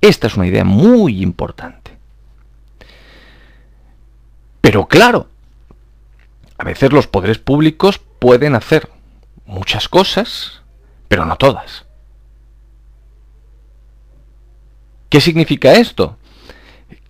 Esta 0.01 0.27
es 0.27 0.35
una 0.35 0.47
idea 0.47 0.63
muy 0.63 1.21
importante. 1.21 1.97
Pero 4.61 4.87
claro, 4.87 5.27
a 6.57 6.63
veces 6.63 6.91
los 6.91 7.07
poderes 7.07 7.39
públicos 7.39 7.99
pueden 8.19 8.55
hacer 8.55 8.89
muchas 9.49 9.89
cosas, 9.89 10.61
pero 11.07 11.25
no 11.25 11.35
todas. 11.35 11.85
¿Qué 15.09 15.19
significa 15.19 15.73
esto? 15.73 16.17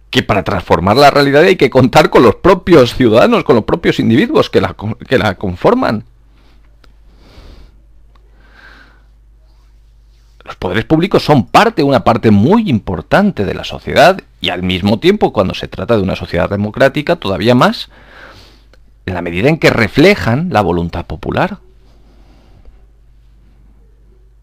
Que 0.09 0.23
para 0.23 0.43
transformar 0.43 0.95
la 0.95 1.11
realidad 1.11 1.43
hay 1.43 1.57
que 1.57 1.69
contar 1.69 2.09
con 2.09 2.23
los 2.23 2.35
propios 2.35 2.95
ciudadanos, 2.95 3.43
con 3.43 3.55
los 3.57 3.65
propios 3.65 3.99
individuos 3.99 4.49
que 4.49 4.61
la, 4.61 4.75
que 5.07 5.17
la 5.17 5.35
conforman. 5.35 6.05
Los 10.45 10.55
poderes 10.55 10.85
públicos 10.85 11.23
son 11.23 11.45
parte, 11.45 11.83
una 11.83 12.03
parte 12.03 12.31
muy 12.31 12.69
importante 12.69 13.45
de 13.45 13.53
la 13.53 13.65
sociedad 13.65 14.19
y 14.39 14.49
al 14.49 14.63
mismo 14.63 14.99
tiempo, 14.99 15.33
cuando 15.33 15.53
se 15.53 15.67
trata 15.67 15.97
de 15.97 16.03
una 16.03 16.15
sociedad 16.15 16.49
democrática, 16.49 17.17
todavía 17.17 17.53
más, 17.53 17.89
en 19.05 19.13
la 19.13 19.21
medida 19.21 19.49
en 19.49 19.59
que 19.59 19.69
reflejan 19.69 20.49
la 20.51 20.61
voluntad 20.61 21.05
popular. 21.05 21.59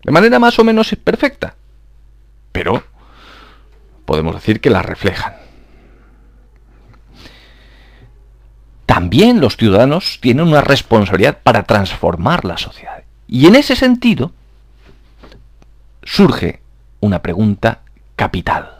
De 0.06 0.12
manera 0.12 0.38
más 0.38 0.56
o 0.60 0.62
menos 0.62 0.94
perfecta, 1.02 1.56
pero 2.52 2.84
podemos 4.04 4.36
decir 4.36 4.60
que 4.60 4.70
la 4.70 4.80
reflejan. 4.80 5.34
También 8.86 9.40
los 9.40 9.56
ciudadanos 9.56 10.20
tienen 10.20 10.46
una 10.46 10.60
responsabilidad 10.60 11.38
para 11.42 11.64
transformar 11.64 12.44
la 12.44 12.56
sociedad. 12.56 13.02
Y 13.26 13.46
en 13.46 13.56
ese 13.56 13.74
sentido, 13.74 14.30
surge 16.04 16.60
una 17.00 17.20
pregunta 17.20 17.80
capital 18.14 18.76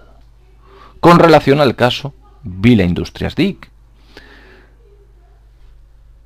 con 1.00 1.18
relación 1.18 1.60
al 1.60 1.74
caso 1.74 2.14
Vila 2.44 2.84
Industrias 2.84 3.34
DIC. 3.34 3.68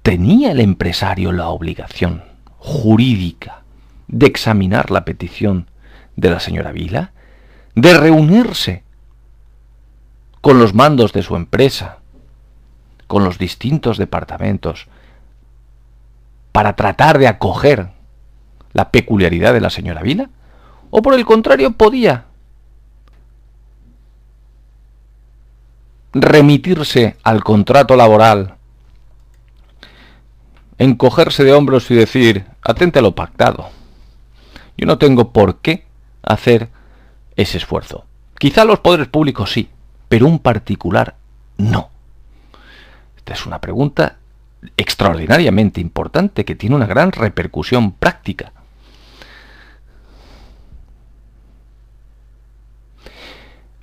¿Tenía 0.02 0.52
el 0.52 0.61
empresario 0.61 1.33
la 1.33 1.49
obligación 1.49 2.23
jurídica 2.59 3.60
de 4.11 4.26
examinar 4.26 4.90
la 4.90 5.05
petición 5.05 5.71
de 6.17 6.31
la 6.31 6.40
señora 6.40 6.73
Vila? 6.73 7.12
¿De 7.75 7.97
reunirse 7.97 8.83
con 10.40 10.59
los 10.59 10.75
mandos 10.75 11.12
de 11.12 11.23
su 11.23 11.37
empresa, 11.37 11.99
con 13.07 13.25
los 13.25 13.38
distintos 13.38 13.99
departamentos, 13.99 14.88
para 16.52 16.75
tratar 16.75 17.19
de 17.19 17.29
acoger 17.29 17.90
la 18.73 18.90
peculiaridad 18.90 19.52
de 19.52 19.61
la 19.61 19.71
señora 19.71 20.02
Vila? 20.02 20.29
¿O 20.90 21.02
por 21.02 21.14
el 21.14 21.25
contrario 21.25 21.73
podía 21.73 22.25
remitirse 26.12 27.17
al 27.23 27.45
contrato 27.45 27.95
laboral, 27.95 28.56
encogerse 30.78 31.45
de 31.45 31.52
hombros 31.52 31.89
y 31.93 31.95
decir, 31.95 32.47
atente 32.63 32.99
a 32.99 33.02
lo 33.02 33.15
pactado? 33.15 33.79
Yo 34.80 34.86
no 34.86 34.97
tengo 34.97 35.30
por 35.30 35.58
qué 35.58 35.84
hacer 36.23 36.71
ese 37.36 37.58
esfuerzo. 37.58 38.06
Quizá 38.38 38.64
los 38.64 38.80
poderes 38.80 39.08
públicos 39.08 39.52
sí, 39.52 39.69
pero 40.08 40.26
un 40.26 40.38
particular 40.38 41.16
no. 41.58 41.90
Esta 43.14 43.34
es 43.34 43.45
una 43.45 43.60
pregunta 43.60 44.16
extraordinariamente 44.78 45.82
importante 45.82 46.47
que 46.47 46.54
tiene 46.54 46.76
una 46.76 46.86
gran 46.86 47.12
repercusión 47.12 47.93
práctica. 47.93 48.54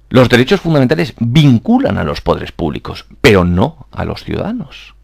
Los 0.09 0.29
derechos 0.29 0.61
fundamentales 0.61 1.13
vinculan 1.19 1.99
a 1.99 2.03
los 2.03 2.21
poderes 2.21 2.51
públicos, 2.51 3.05
pero 3.21 3.43
no 3.43 3.85
a 3.91 4.03
los 4.03 4.23
ciudadanos. 4.23 4.95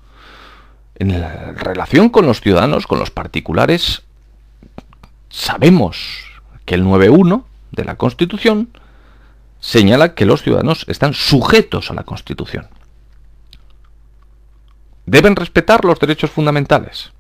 En 0.95 1.21
la 1.21 1.51
relación 1.51 2.09
con 2.09 2.25
los 2.25 2.41
ciudadanos, 2.41 2.87
con 2.87 2.97
los 2.97 3.11
particulares, 3.11 4.01
sabemos 5.33 6.25
que 6.63 6.75
el 6.75 6.85
9.1 6.85 7.43
de 7.71 7.83
la 7.83 7.95
Constitución 7.95 8.69
señala 9.59 10.13
que 10.13 10.25
los 10.25 10.43
ciudadanos 10.43 10.85
están 10.87 11.13
sujetos 11.13 11.89
a 11.89 11.95
la 11.95 12.03
Constitución. 12.03 12.67
Deben 15.07 15.35
respetar 15.35 15.83
los 15.83 15.99
derechos 15.99 16.29
fundamentales, 16.29 17.11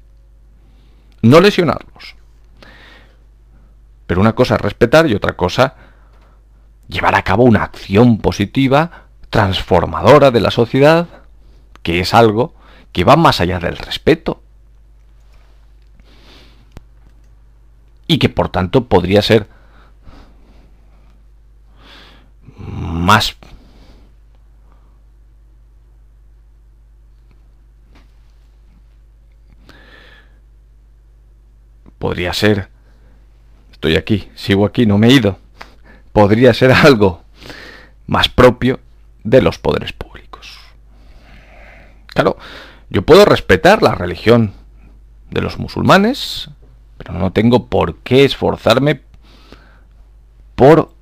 no 1.23 1.41
lesionarlos. 1.41 2.15
Pero 4.05 4.21
una 4.21 4.35
cosa 4.35 4.55
es 4.55 4.61
respetar 4.61 5.09
y 5.09 5.15
otra 5.15 5.35
cosa 5.35 5.75
llevar 6.87 7.15
a 7.15 7.23
cabo 7.23 7.43
una 7.43 7.63
acción 7.63 8.19
positiva, 8.19 9.07
transformadora 9.31 10.29
de 10.29 10.39
la 10.39 10.51
sociedad, 10.51 11.07
que 11.81 11.99
es 11.99 12.13
algo 12.13 12.53
que 12.91 13.05
va 13.05 13.15
más 13.15 13.41
allá 13.41 13.59
del 13.59 13.77
respeto. 13.77 14.43
Y 18.07 18.19
que 18.19 18.29
por 18.29 18.49
tanto 18.49 18.85
podría 18.85 19.21
ser 19.21 19.47
más 22.57 23.35
podría 31.97 32.33
ser 32.33 32.69
estoy 33.71 33.95
aquí, 33.95 34.29
sigo 34.35 34.65
aquí, 34.65 34.85
no 34.85 34.97
me 34.97 35.07
he 35.07 35.13
ido 35.13 35.39
podría 36.13 36.53
ser 36.53 36.71
algo 36.85 37.23
más 38.07 38.29
propio 38.29 38.79
de 39.23 39.41
los 39.41 39.57
poderes 39.59 39.91
públicos. 39.91 40.59
Claro, 42.07 42.37
yo 42.89 43.01
puedo 43.01 43.25
respetar 43.25 43.81
la 43.81 43.95
religión 43.95 44.53
de 45.31 45.41
los 45.41 45.57
musulmanes, 45.57 46.49
pero 46.97 47.13
no 47.13 47.31
tengo 47.31 47.67
por 47.67 47.97
qué 47.97 48.25
esforzarme 48.25 49.01
por 50.55 50.93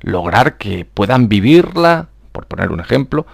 lograr 0.00 0.58
que 0.58 0.84
puedan 0.84 1.28
vivirla, 1.28 2.08
por 2.32 2.46
poner 2.46 2.70
un 2.70 2.80
ejemplo, 2.80 3.26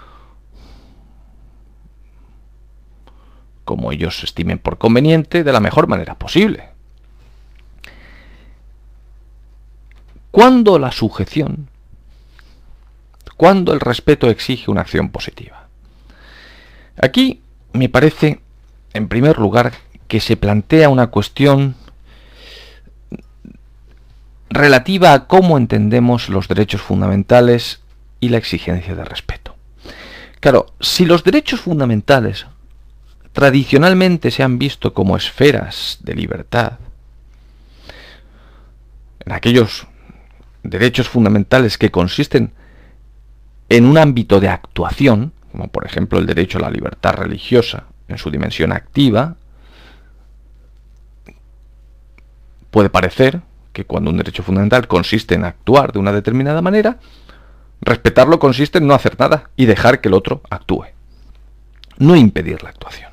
como 3.64 3.92
ellos 3.92 4.22
estimen 4.24 4.58
por 4.58 4.78
conveniente, 4.78 5.44
de 5.44 5.52
la 5.52 5.60
mejor 5.60 5.86
manera 5.86 6.16
posible. 6.16 6.70
¿Cuándo 10.30 10.78
la 10.78 10.92
sujeción? 10.92 11.68
¿Cuándo 13.36 13.72
el 13.72 13.80
respeto 13.80 14.28
exige 14.28 14.70
una 14.70 14.82
acción 14.82 15.10
positiva? 15.10 15.68
Aquí 17.02 17.42
me 17.72 17.88
parece, 17.88 18.40
en 18.92 19.08
primer 19.08 19.38
lugar, 19.38 19.72
que 20.10 20.18
se 20.18 20.36
plantea 20.36 20.88
una 20.88 21.06
cuestión 21.06 21.76
relativa 24.50 25.12
a 25.12 25.28
cómo 25.28 25.56
entendemos 25.56 26.28
los 26.28 26.48
derechos 26.48 26.82
fundamentales 26.82 27.80
y 28.18 28.30
la 28.30 28.38
exigencia 28.38 28.96
de 28.96 29.04
respeto. 29.04 29.54
Claro, 30.40 30.66
si 30.80 31.06
los 31.06 31.22
derechos 31.22 31.60
fundamentales 31.60 32.46
tradicionalmente 33.32 34.32
se 34.32 34.42
han 34.42 34.58
visto 34.58 34.92
como 34.92 35.16
esferas 35.16 35.98
de 36.02 36.16
libertad, 36.16 36.80
en 39.24 39.30
aquellos 39.30 39.86
derechos 40.64 41.08
fundamentales 41.08 41.78
que 41.78 41.92
consisten 41.92 42.52
en 43.68 43.84
un 43.84 43.96
ámbito 43.96 44.40
de 44.40 44.48
actuación, 44.48 45.32
como 45.52 45.68
por 45.68 45.86
ejemplo 45.86 46.18
el 46.18 46.26
derecho 46.26 46.58
a 46.58 46.62
la 46.62 46.70
libertad 46.70 47.12
religiosa 47.12 47.84
en 48.08 48.18
su 48.18 48.32
dimensión 48.32 48.72
activa, 48.72 49.36
puede 52.70 52.90
parecer 52.90 53.40
que 53.72 53.84
cuando 53.84 54.10
un 54.10 54.16
derecho 54.16 54.42
fundamental 54.42 54.88
consiste 54.88 55.34
en 55.34 55.44
actuar 55.44 55.92
de 55.92 55.98
una 55.98 56.12
determinada 56.12 56.62
manera, 56.62 56.98
respetarlo 57.80 58.38
consiste 58.38 58.78
en 58.78 58.86
no 58.86 58.94
hacer 58.94 59.18
nada 59.18 59.50
y 59.56 59.66
dejar 59.66 60.00
que 60.00 60.08
el 60.08 60.14
otro 60.14 60.42
actúe. 60.50 60.86
No 61.98 62.16
impedir 62.16 62.62
la 62.62 62.70
actuación. 62.70 63.10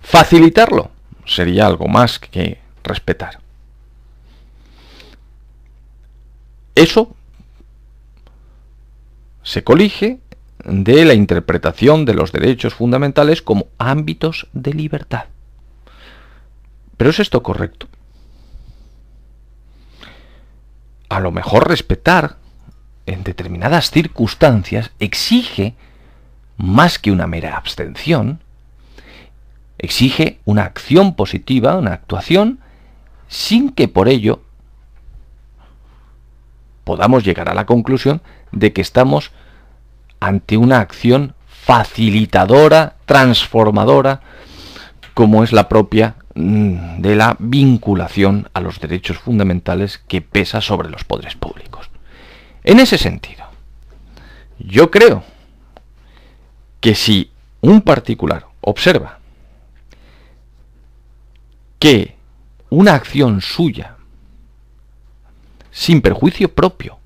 Facilitarlo 0.00 0.90
sería 1.26 1.66
algo 1.66 1.88
más 1.88 2.18
que 2.18 2.60
respetar. 2.82 3.44
eso 6.74 7.14
se 9.42 9.62
colige 9.62 10.20
de 10.64 11.04
la 11.04 11.14
interpretación 11.14 12.04
de 12.04 12.14
los 12.14 12.32
derechos 12.32 12.74
fundamentales 12.74 13.42
como 13.42 13.66
ámbitos 13.78 14.48
de 14.52 14.72
libertad. 14.72 15.26
¿Pero 16.96 17.10
es 17.10 17.20
esto 17.20 17.42
correcto? 17.42 17.88
A 21.14 21.20
lo 21.20 21.30
mejor 21.30 21.68
respetar 21.68 22.38
en 23.06 23.22
determinadas 23.22 23.92
circunstancias 23.92 24.90
exige 24.98 25.76
más 26.56 26.98
que 26.98 27.12
una 27.12 27.28
mera 27.28 27.56
abstención, 27.56 28.40
exige 29.78 30.40
una 30.44 30.64
acción 30.64 31.14
positiva, 31.14 31.76
una 31.76 31.92
actuación, 31.92 32.58
sin 33.28 33.70
que 33.70 33.86
por 33.86 34.08
ello 34.08 34.42
podamos 36.82 37.22
llegar 37.22 37.48
a 37.48 37.54
la 37.54 37.64
conclusión 37.64 38.20
de 38.50 38.72
que 38.72 38.80
estamos 38.80 39.30
ante 40.18 40.56
una 40.56 40.80
acción 40.80 41.36
facilitadora, 41.46 42.96
transformadora, 43.06 44.20
como 45.14 45.44
es 45.44 45.52
la 45.52 45.68
propia 45.68 46.16
de 46.34 47.14
la 47.14 47.36
vinculación 47.38 48.48
a 48.54 48.60
los 48.60 48.80
derechos 48.80 49.18
fundamentales 49.18 49.98
que 49.98 50.20
pesa 50.20 50.60
sobre 50.60 50.90
los 50.90 51.04
poderes 51.04 51.36
públicos. 51.36 51.90
En 52.64 52.80
ese 52.80 52.98
sentido, 52.98 53.44
yo 54.58 54.90
creo 54.90 55.22
que 56.80 56.94
si 56.94 57.30
un 57.60 57.82
particular 57.82 58.46
observa 58.60 59.18
que 61.78 62.16
una 62.70 62.94
acción 62.94 63.40
suya, 63.40 63.96
sin 65.70 66.00
perjuicio 66.00 66.52
propio, 66.52 66.98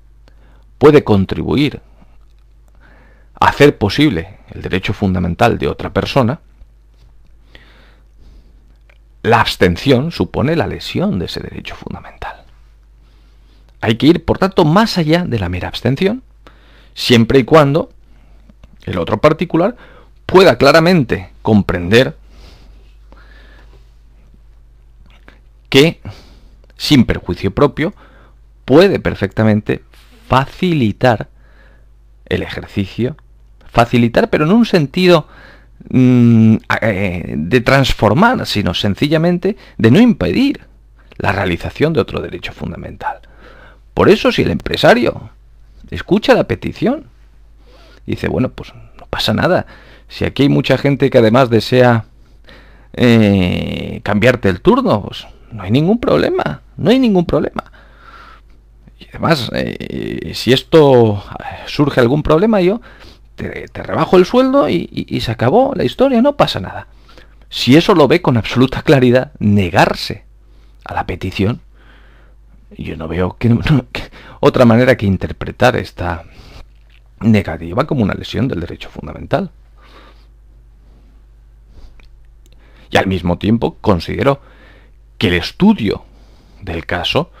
puede 0.77 1.03
contribuir 1.03 1.81
a 3.39 3.47
hacer 3.47 3.77
posible 3.77 4.39
el 4.51 4.61
derecho 4.61 4.93
fundamental 4.93 5.59
de 5.59 5.67
otra 5.67 5.93
persona, 5.93 6.39
la 9.23 9.41
abstención 9.41 10.11
supone 10.11 10.55
la 10.55 10.67
lesión 10.67 11.19
de 11.19 11.25
ese 11.25 11.41
derecho 11.41 11.75
fundamental. 11.75 12.43
Hay 13.81 13.95
que 13.95 14.07
ir, 14.07 14.25
por 14.25 14.37
tanto, 14.37 14.65
más 14.65 14.97
allá 14.97 15.25
de 15.25 15.39
la 15.39 15.49
mera 15.49 15.67
abstención, 15.67 16.23
siempre 16.93 17.39
y 17.39 17.43
cuando 17.43 17.89
el 18.83 18.97
otro 18.97 19.19
particular 19.19 19.75
pueda 20.25 20.57
claramente 20.57 21.31
comprender 21.41 22.15
que, 25.69 26.01
sin 26.77 27.05
perjuicio 27.05 27.51
propio, 27.51 27.93
puede 28.65 28.99
perfectamente 28.99 29.83
facilitar 30.27 31.29
el 32.25 32.43
ejercicio, 32.43 33.15
facilitar, 33.71 34.29
pero 34.29 34.45
en 34.45 34.51
un 34.51 34.65
sentido 34.65 35.27
mm, 35.89 36.55
eh, 36.81 37.33
de 37.37 37.61
transformar, 37.61 38.45
sino 38.45 38.73
sencillamente 38.73 39.55
de 39.77 39.91
no 39.91 39.99
impedir 39.99 40.61
la 41.17 41.31
realización 41.31 41.93
de 41.93 42.01
otro 42.01 42.21
derecho 42.21 42.53
fundamental. 42.53 43.19
Por 43.93 44.09
eso 44.09 44.31
si 44.31 44.43
el 44.43 44.51
empresario 44.51 45.29
escucha 45.91 46.33
la 46.33 46.45
petición 46.45 47.05
y 48.05 48.11
dice, 48.11 48.27
bueno, 48.27 48.49
pues 48.49 48.73
no 48.73 49.05
pasa 49.09 49.33
nada, 49.33 49.65
si 50.07 50.25
aquí 50.25 50.43
hay 50.43 50.49
mucha 50.49 50.77
gente 50.77 51.09
que 51.09 51.17
además 51.17 51.49
desea 51.49 52.05
eh, 52.93 54.01
cambiarte 54.03 54.49
el 54.49 54.61
turno, 54.61 55.03
pues 55.03 55.27
no 55.51 55.63
hay 55.63 55.71
ningún 55.71 55.99
problema, 55.99 56.61
no 56.77 56.89
hay 56.89 56.99
ningún 56.99 57.25
problema. 57.25 57.71
Y 58.99 59.07
además, 59.09 59.49
eh, 59.53 60.31
si 60.33 60.51
esto 60.51 61.23
surge 61.67 61.99
algún 61.99 62.23
problema, 62.23 62.61
yo 62.61 62.81
te, 63.39 63.83
rebajo 63.83 64.17
el 64.17 64.25
sueldo 64.25 64.69
y, 64.69 65.19
se 65.21 65.31
acabó 65.31 65.73
la 65.75 65.85
historia, 65.85 66.21
no 66.21 66.35
pasa 66.35 66.59
nada. 66.59 66.87
Si 67.49 67.75
eso 67.75 67.95
lo 67.95 68.07
ve 68.07 68.21
con 68.21 68.37
absoluta 68.37 68.81
claridad, 68.81 69.31
negarse 69.39 70.25
a 70.83 70.93
la 70.93 71.05
petición, 71.05 71.61
yo 72.77 72.97
no 72.97 73.07
veo 73.07 73.37
que, 73.39 73.57
otra 74.39 74.65
manera 74.65 74.97
que 74.97 75.05
interpretar 75.05 75.75
esta 75.77 76.25
negativa 77.21 77.85
como 77.85 78.03
una 78.03 78.13
lesión 78.13 78.47
del 78.47 78.59
derecho 78.59 78.89
fundamental. 78.89 79.51
Y 82.91 82.97
al 82.97 83.07
mismo 83.07 83.37
tiempo 83.37 83.77
considero 83.81 84.41
que 85.17 85.27
el 85.27 85.35
estudio 85.35 86.03
del 86.61 86.85
caso 86.85 87.31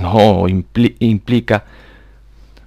no 0.00 0.46
implica 0.48 1.64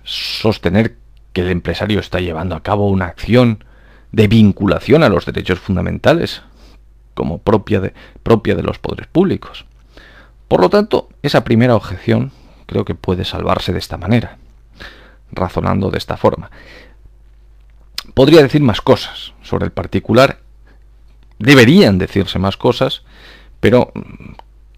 sostener 0.03 0.97
que 1.33 1.41
el 1.41 1.49
empresario 1.49 1.99
está 1.99 2.19
llevando 2.19 2.55
a 2.55 2.63
cabo 2.63 2.89
una 2.89 3.05
acción 3.05 3.63
de 4.11 4.27
vinculación 4.27 5.03
a 5.03 5.09
los 5.09 5.25
derechos 5.25 5.59
fundamentales 5.59 6.43
como 7.13 7.39
propia 7.39 7.79
de, 7.81 7.93
propia 8.21 8.55
de 8.55 8.63
los 8.63 8.79
poderes 8.79 9.07
públicos. 9.07 9.65
Por 10.47 10.61
lo 10.61 10.69
tanto, 10.69 11.09
esa 11.23 11.43
primera 11.43 11.75
objeción 11.75 12.31
creo 12.65 12.85
que 12.85 12.95
puede 12.95 13.25
salvarse 13.25 13.73
de 13.73 13.79
esta 13.79 13.97
manera, 13.97 14.37
razonando 15.31 15.89
de 15.89 15.97
esta 15.97 16.17
forma. 16.17 16.51
Podría 18.13 18.41
decir 18.41 18.61
más 18.61 18.81
cosas 18.81 19.33
sobre 19.41 19.65
el 19.65 19.71
particular, 19.71 20.39
deberían 21.39 21.97
decirse 21.97 22.39
más 22.39 22.57
cosas, 22.57 23.03
pero 23.59 23.91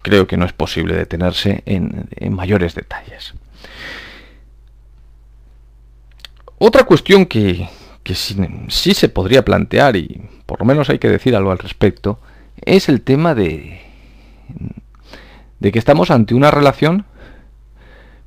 creo 0.02 0.26
que 0.26 0.36
no 0.36 0.46
es 0.46 0.52
posible 0.52 0.94
detenerse 0.94 1.62
en, 1.66 2.08
mayores 2.30 2.74
detalles. 2.74 3.34
Otra 6.58 6.84
cuestión 6.84 7.26
que, 7.26 7.68
sí, 8.14 8.94
se 8.94 9.08
podría 9.10 9.44
plantear, 9.44 9.96
y 9.96 10.22
por 10.46 10.60
lo 10.60 10.64
menos 10.66 10.88
hay 10.88 10.98
que 10.98 11.08
decir 11.08 11.36
algo 11.36 11.50
al 11.50 11.58
respecto, 11.58 12.18
es 12.62 12.88
el 12.88 13.02
tema 13.02 13.34
de, 13.34 13.82
de 15.60 15.72
que 15.72 15.78
estamos 15.78 16.10
ante 16.10 16.34
una 16.34 16.50
relación 16.50 17.04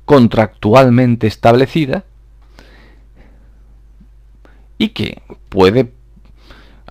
contractualmente 0.04 1.26
establecida 1.26 2.04
y 4.78 4.90
que 4.90 5.22
puede 5.48 5.92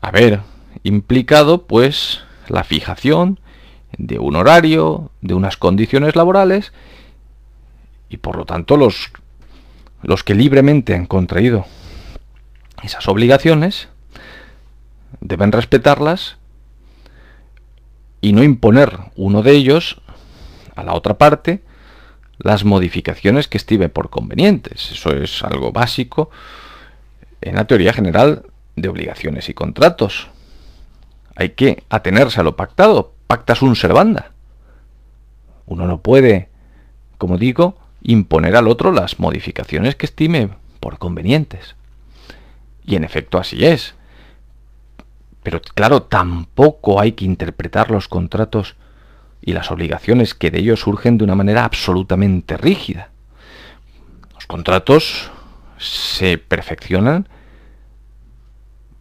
haber 0.02 0.42
implicado 0.84 1.68
pues 1.68 2.22
la 2.50 2.64
fijación 2.64 3.40
de 3.98 4.20
un 4.20 4.36
horario, 4.36 5.12
de 5.22 5.34
unas 5.34 5.58
condiciones 5.58 6.16
laborales, 6.16 6.74
y 8.10 8.18
por 8.18 8.36
lo 8.38 8.46
tanto 8.46 8.76
los, 8.76 9.12
los 10.02 10.24
que 10.24 10.36
libremente 10.36 10.96
han 10.96 11.06
contraído 11.06 11.66
esas 12.84 13.08
obligaciones 13.08 13.90
deben 15.20 15.52
respetarlas 15.52 16.38
y 18.22 18.34
no 18.34 18.44
imponer 18.44 18.98
uno 19.16 19.42
de 19.42 19.52
ellos 19.52 20.02
a 20.76 20.84
la 20.84 20.94
otra 20.94 21.18
parte 21.18 21.62
las 22.38 22.64
modificaciones 22.64 23.48
que 23.48 23.58
estime 23.58 23.90
por 23.90 24.10
convenientes. 24.10 24.92
Eso 24.92 25.12
es 25.12 25.44
algo 25.44 25.72
básico 25.72 26.30
en 27.42 27.56
la 27.56 27.66
teoría 27.66 27.94
general 27.94 28.46
de 28.76 28.88
obligaciones 28.88 29.50
y 29.50 29.54
contratos. 29.54 30.30
Hay 31.36 31.50
que 31.50 31.84
atenerse 31.90 32.40
a 32.40 32.44
lo 32.44 32.56
pactado, 32.56 33.14
pacta 33.28 33.56
sunt 33.56 33.76
servanda. 33.76 34.32
Uno 35.66 35.86
no 35.86 36.02
puede, 36.02 36.50
como 37.18 37.38
digo, 37.38 37.78
imponer 38.02 38.56
al 38.56 38.68
otro 38.68 38.92
las 38.92 39.20
modificaciones 39.20 39.96
que 39.96 40.06
estime 40.06 40.50
por 40.80 40.98
convenientes. 40.98 41.76
Y 42.86 42.96
en 42.96 43.04
efecto 43.04 43.38
así 43.38 43.66
es. 43.66 43.96
Pero 45.44 45.62
claro, 45.62 46.04
tampoco 46.04 47.00
hay 47.00 47.14
que 47.14 47.26
interpretar 47.26 47.92
los 47.92 48.08
contratos 48.08 48.76
y 49.42 49.54
las 49.54 49.72
obligaciones 49.72 50.34
que 50.34 50.52
de 50.52 50.60
ellos 50.60 50.82
surgen 50.82 51.18
de 51.18 51.24
una 51.24 51.36
manera 51.36 51.64
absolutamente 51.64 52.58
rígida. 52.58 53.10
Los 54.36 54.48
contratos 54.48 55.32
se 55.78 56.38
perfeccionan 56.38 57.28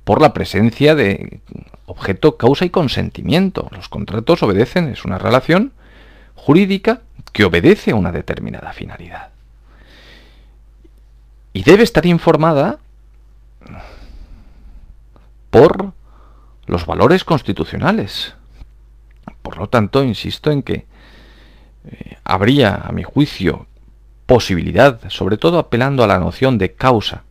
por 0.04 0.22
la 0.22 0.32
presencia 0.32 0.94
de 0.94 1.40
objeto, 1.86 2.36
causa 2.36 2.64
y 2.64 2.70
consentimiento. 2.70 3.68
Los 3.72 3.88
contratos 3.88 4.42
obedecen, 4.42 4.88
es 4.88 5.04
una 5.04 5.18
relación 5.18 5.72
jurídica 6.34 7.02
que 7.30 7.44
obedece 7.44 7.92
a 7.92 7.96
una 7.96 8.12
determinada 8.12 8.72
finalidad. 8.72 9.30
Y 11.52 11.62
debe 11.62 11.82
estar 11.82 12.06
informada 12.06 12.78
por 15.50 15.92
los 16.66 16.86
valores 16.86 17.24
constitucionales. 17.24 18.34
Por 19.42 19.56
lo 19.56 19.68
tanto, 19.68 20.04
insisto 20.04 20.50
en 20.50 20.62
que 20.62 20.86
eh, 21.86 22.18
habría, 22.24 22.74
a 22.74 22.92
mi 22.92 23.02
juicio, 23.02 23.66
posibilidad, 24.26 25.00
sobre 25.08 25.38
todo 25.38 25.58
apelando 25.58 26.04
a 26.04 26.06
la 26.06 26.18
noción 26.18 26.58
de 26.58 26.74
causa 26.74 27.24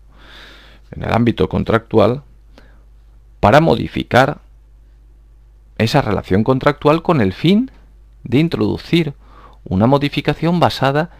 en 0.91 1.03
el 1.03 1.13
ámbito 1.13 1.47
contractual, 1.47 2.23
para 3.39 3.61
modificar 3.61 4.39
esa 5.77 6.01
relación 6.01 6.43
contractual 6.43 7.03
con 7.03 7.21
el 7.21 7.33
fin 7.33 7.69
de 8.23 8.39
introducir 8.39 9.13
una 9.69 9.87
modificación 9.87 10.59
basada 10.59 11.11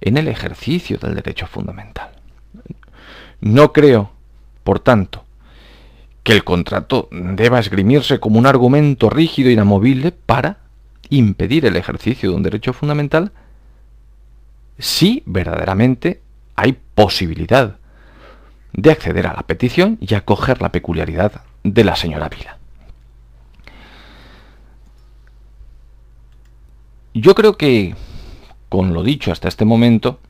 en 0.00 0.16
el 0.16 0.28
ejercicio 0.28 0.98
del 0.98 1.14
derecho 1.14 1.46
fundamental. 1.46 2.10
No 3.40 3.72
creo, 3.72 4.10
por 4.64 4.80
tanto, 4.80 5.24
que 6.22 6.32
el 6.32 6.44
contrato 6.44 7.08
deba 7.12 7.60
esgrimirse 7.60 8.18
como 8.18 8.38
un 8.38 8.46
argumento 8.46 9.10
rígido 9.10 9.48
e 9.48 9.52
inamovible 9.52 10.12
para 10.12 10.58
impedir 11.08 11.66
el 11.66 11.76
ejercicio 11.76 12.30
de 12.30 12.36
un 12.36 12.42
derecho 12.42 12.72
fundamental 12.72 13.32
si 14.78 15.22
verdaderamente 15.24 16.20
hay 16.56 16.76
posibilidad 16.94 17.76
de 18.72 18.90
acceder 18.90 19.26
a 19.26 19.34
la 19.34 19.42
petición 19.42 19.98
y 20.00 20.14
acoger 20.14 20.60
la 20.60 20.72
peculiaridad 20.72 21.42
de 21.62 21.84
la 21.84 21.96
señora 21.96 22.28
Vila. 22.28 22.58
Yo 27.18 27.34
creo 27.34 27.56
que 27.56 27.94
con 28.68 28.92
lo 28.92 29.02
dicho 29.02 29.32
hasta 29.32 29.48
este 29.48 29.64
momento 29.64 30.20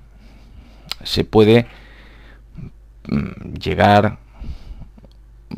se 1.02 1.24
puede 1.24 1.66
mm, 3.08 3.54
llegar 3.54 4.18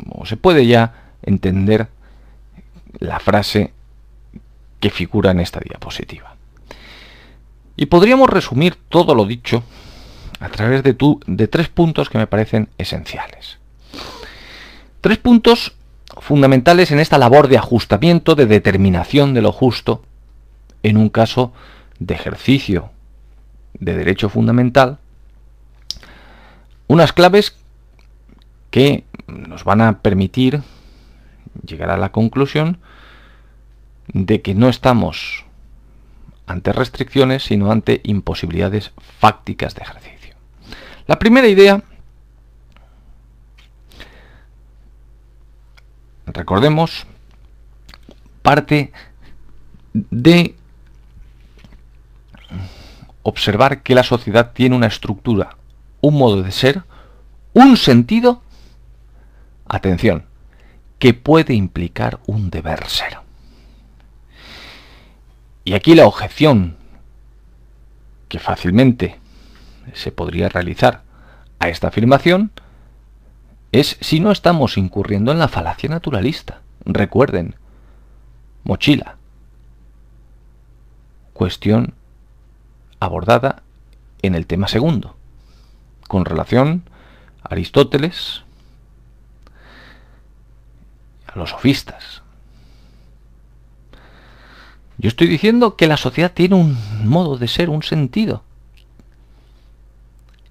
o 0.09 0.25
se 0.25 0.39
puede 0.39 0.67
ya 0.67 1.13
entender 1.23 1.89
la 2.99 3.21
frase 3.21 3.75
que 4.81 4.89
figura 4.89 5.33
en 5.33 5.41
esta 5.41 5.61
diapositiva. 5.61 6.35
Y 7.77 7.87
podríamos 7.87 8.31
resumir 8.31 8.77
todo 8.89 9.15
lo 9.15 9.27
dicho 9.27 9.63
a 10.41 10.49
través 10.49 10.83
de, 10.83 10.97
de 11.27 11.49
tres 11.49 11.69
puntos 11.69 12.09
que 12.09 12.17
me 12.17 12.27
parecen 12.27 12.71
esenciales. 12.79 13.59
Tres 15.03 15.19
puntos 15.19 15.75
fundamentales 16.23 16.91
en 16.91 17.01
esta 17.01 17.19
labor 17.19 17.49
de 17.49 17.59
ajustamiento, 17.59 18.35
de 18.35 18.47
determinación 18.47 19.35
de 19.35 19.43
lo 19.43 19.53
justo, 19.53 20.05
en 20.83 20.97
un 20.97 21.09
caso 21.09 21.53
de 21.99 22.15
ejercicio 22.15 22.91
de 23.75 23.95
derecho 23.97 24.29
fundamental, 24.29 24.99
unas 26.87 27.13
claves 27.13 27.57
que 28.71 29.05
nos 29.27 29.65
van 29.65 29.81
a 29.81 30.01
permitir 30.01 30.63
llegar 31.67 31.91
a 31.91 31.97
la 31.97 32.13
conclusión 32.13 32.79
de 34.09 34.41
que 34.41 34.55
no 34.55 34.69
estamos 34.69 35.45
ante 36.47 36.73
restricciones, 36.73 37.45
sino 37.45 37.71
ante 37.71 38.01
imposibilidades 38.05 38.93
fácticas 39.19 39.75
de 39.75 39.83
ejercicio. 39.83 40.35
La 41.07 41.19
primera 41.19 41.47
idea, 41.47 41.83
recordemos, 46.27 47.07
parte 48.43 48.93
de 49.93 50.55
observar 53.29 53.83
que 53.83 53.95
la 53.95 54.03
sociedad 54.03 54.53
tiene 54.53 54.77
una 54.77 54.87
estructura, 54.87 55.57
un 56.01 56.19
modo 56.19 56.43
de 56.43 56.53
ser, 56.53 56.83
un 57.53 57.77
sentido, 57.77 58.43
atención, 59.67 60.25
que 60.99 61.15
puede 61.15 61.55
implicar 61.55 62.19
un 62.27 62.51
deber 62.51 62.87
ser. 62.87 63.19
Y 65.65 65.75
aquí 65.75 65.95
la 65.95 66.07
objeción 66.07 66.77
que 68.29 68.39
fácilmente 68.39 69.19
se 69.95 70.13
podría 70.13 70.49
realizar 70.49 71.03
a 71.59 71.69
esta 71.69 71.89
afirmación 71.89 72.53
es 73.73 73.99
si 74.01 74.21
no 74.21 74.33
estamos 74.33 74.79
incurriendo 74.79 75.33
en 75.33 75.39
la 75.39 75.49
falacia 75.49 75.89
naturalista. 75.89 76.63
Recuerden, 76.85 77.57
mochila. 78.65 79.17
Cuestión 81.33 81.95
abordada 83.01 83.63
en 84.23 84.35
el 84.35 84.47
tema 84.47 84.69
segundo, 84.69 85.17
con 86.07 86.25
relación 86.25 86.83
a 87.43 87.53
Aristóteles, 87.53 88.43
a 91.27 91.39
los 91.39 91.51
sofistas. 91.51 92.23
Yo 94.99 95.09
estoy 95.09 95.29
diciendo 95.29 95.77
que 95.77 95.87
la 95.87 95.97
sociedad 95.97 96.33
tiene 96.33 96.57
un 96.57 96.77
modo 97.05 97.37
de 97.39 97.47
ser, 97.47 97.71
un 97.71 97.83
sentido. 97.83 98.43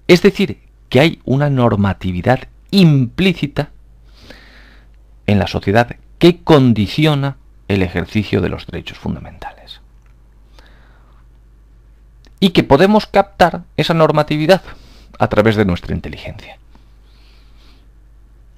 Es 0.06 0.22
decir, 0.22 0.60
que 0.88 1.00
hay 1.00 1.20
una 1.26 1.50
normatividad 1.50 2.48
implícita 2.70 3.70
en 5.26 5.38
la 5.38 5.46
sociedad 5.46 5.96
que 6.18 6.42
condiciona 6.42 7.36
el 7.68 7.82
ejercicio 7.82 8.40
de 8.40 8.48
los 8.48 8.66
derechos 8.66 8.96
fundamentales 8.96 9.58
y 12.40 12.50
que 12.50 12.62
podemos 12.62 13.06
captar 13.06 13.62
esa 13.76 13.94
normatividad 13.94 14.62
a 15.18 15.28
través 15.28 15.56
de 15.56 15.64
nuestra 15.64 15.94
inteligencia. 15.94 16.58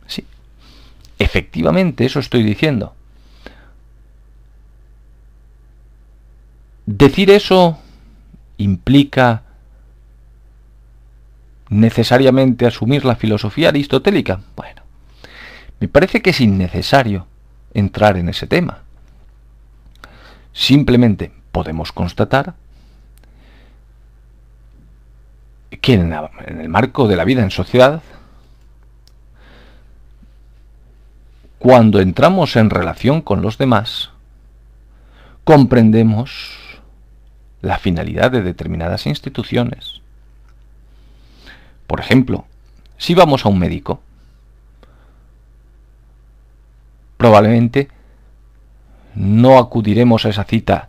Sí, 0.06 0.24
efectivamente, 1.18 2.04
eso 2.04 2.18
estoy 2.18 2.42
diciendo. 2.42 2.94
Decir 6.86 7.30
eso 7.30 7.78
implica 8.58 9.44
necesariamente 11.68 12.66
asumir 12.66 13.04
la 13.04 13.16
filosofía 13.16 13.68
aristotélica. 13.68 14.40
Bueno, 14.56 14.82
me 15.78 15.88
parece 15.88 16.20
que 16.20 16.30
es 16.30 16.40
innecesario 16.40 17.26
entrar 17.72 18.16
en 18.16 18.28
ese 18.28 18.46
tema. 18.46 18.80
Simplemente 20.52 21.32
podemos 21.52 21.92
constatar 21.92 22.54
que 25.80 25.94
en, 25.94 26.12
el 26.46 26.68
marco 26.68 27.08
de 27.08 27.16
la 27.16 27.24
vida 27.24 27.42
en 27.42 27.50
sociedad, 27.50 28.02
cuando 31.58 32.00
entramos 32.00 32.56
en 32.56 32.70
relación 32.70 33.22
con 33.22 33.42
los 33.42 33.58
demás, 33.58 34.10
comprendemos 35.44 36.80
la 37.60 37.78
finalidad 37.78 38.30
de 38.30 38.42
determinadas 38.42 39.06
instituciones. 39.06 40.00
Por 41.86 42.00
ejemplo, 42.00 42.46
si 42.96 43.14
vamos 43.14 43.44
a 43.44 43.48
un 43.48 43.58
médico, 43.58 44.00
probablemente 47.16 47.88
no 49.14 49.58
acudiremos 49.58 50.24
a 50.24 50.30
esa 50.30 50.44
cita 50.44 50.88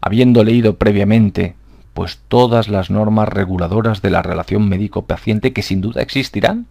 habiendo 0.00 0.42
leído 0.42 0.76
previamente 0.76 1.54
pues 1.94 2.20
todas 2.28 2.68
las 2.68 2.90
normas 2.90 3.28
reguladoras 3.28 4.02
de 4.02 4.10
la 4.10 4.22
relación 4.22 4.68
médico-paciente 4.68 5.52
que 5.52 5.62
sin 5.62 5.80
duda 5.80 6.02
existirán. 6.02 6.66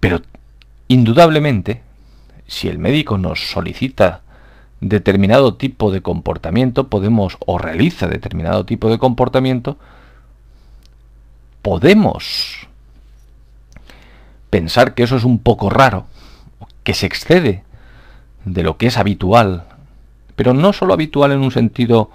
Pero 0.00 0.20
indudablemente, 0.88 1.82
si 2.46 2.68
el 2.68 2.78
médico 2.78 3.16
nos 3.18 3.50
solicita 3.50 4.22
determinado 4.80 5.54
tipo 5.54 5.90
de 5.90 6.02
comportamiento, 6.02 6.88
podemos, 6.88 7.38
o 7.46 7.58
realiza 7.58 8.06
determinado 8.06 8.66
tipo 8.66 8.90
de 8.90 8.98
comportamiento, 8.98 9.78
podemos 11.62 12.68
pensar 14.50 14.94
que 14.94 15.04
eso 15.04 15.16
es 15.16 15.24
un 15.24 15.38
poco 15.38 15.70
raro, 15.70 16.06
que 16.82 16.94
se 16.94 17.06
excede 17.06 17.64
de 18.44 18.62
lo 18.62 18.76
que 18.76 18.88
es 18.88 18.98
habitual, 18.98 19.64
pero 20.36 20.52
no 20.52 20.72
solo 20.72 20.92
habitual 20.92 21.32
en 21.32 21.40
un 21.40 21.50
sentido 21.50 22.10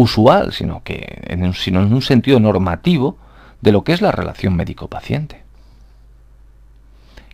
usual, 0.00 0.52
sino 0.52 0.82
que 0.82 1.22
en 1.26 1.44
un, 1.44 1.54
sino 1.54 1.82
en 1.82 1.92
un 1.92 2.02
sentido 2.02 2.40
normativo 2.40 3.18
de 3.60 3.72
lo 3.72 3.84
que 3.84 3.92
es 3.92 4.00
la 4.00 4.12
relación 4.12 4.56
médico-paciente. 4.56 5.42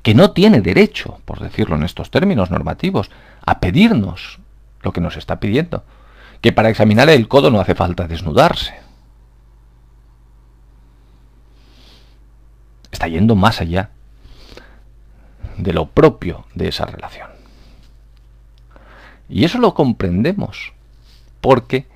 Que 0.03 0.15
no 0.15 0.33
tiene 0.33 0.61
derecho, 0.61 1.21
por 1.25 1.41
decirlo 1.41 1.77
en 1.77 1.85
estos 1.85 2.11
términos 2.11 2.51
normativos, 2.51 3.11
a 3.45 3.61
pedirnos 3.61 4.41
lo 4.83 4.93
que 4.93 5.01
nos 5.01 5.17
está 5.17 5.41
pidiendo. 5.41 5.85
Que 6.41 6.53
para 6.53 6.69
examinar 6.69 7.09
el 7.09 7.29
codo 7.29 7.51
no 7.51 7.61
hace 7.61 7.75
falta 7.75 8.07
desnudarse. 8.07 8.75
Está 12.91 13.09
yendo 13.09 13.37
más 13.37 13.61
allá 13.61 13.91
de 15.57 15.73
lo 15.73 15.87
propio 15.87 16.47
de 16.55 16.69
esa 16.69 16.87
relación. 16.87 17.29
Y 19.29 19.45
eso 19.45 19.59
lo 19.59 19.75
comprendemos 19.75 20.73
porque 21.41 21.87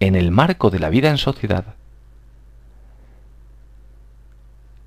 en 0.00 0.14
el 0.14 0.30
marco 0.30 0.70
de 0.70 0.78
la 0.78 0.90
vida 0.90 1.10
en 1.10 1.18
sociedad, 1.18 1.74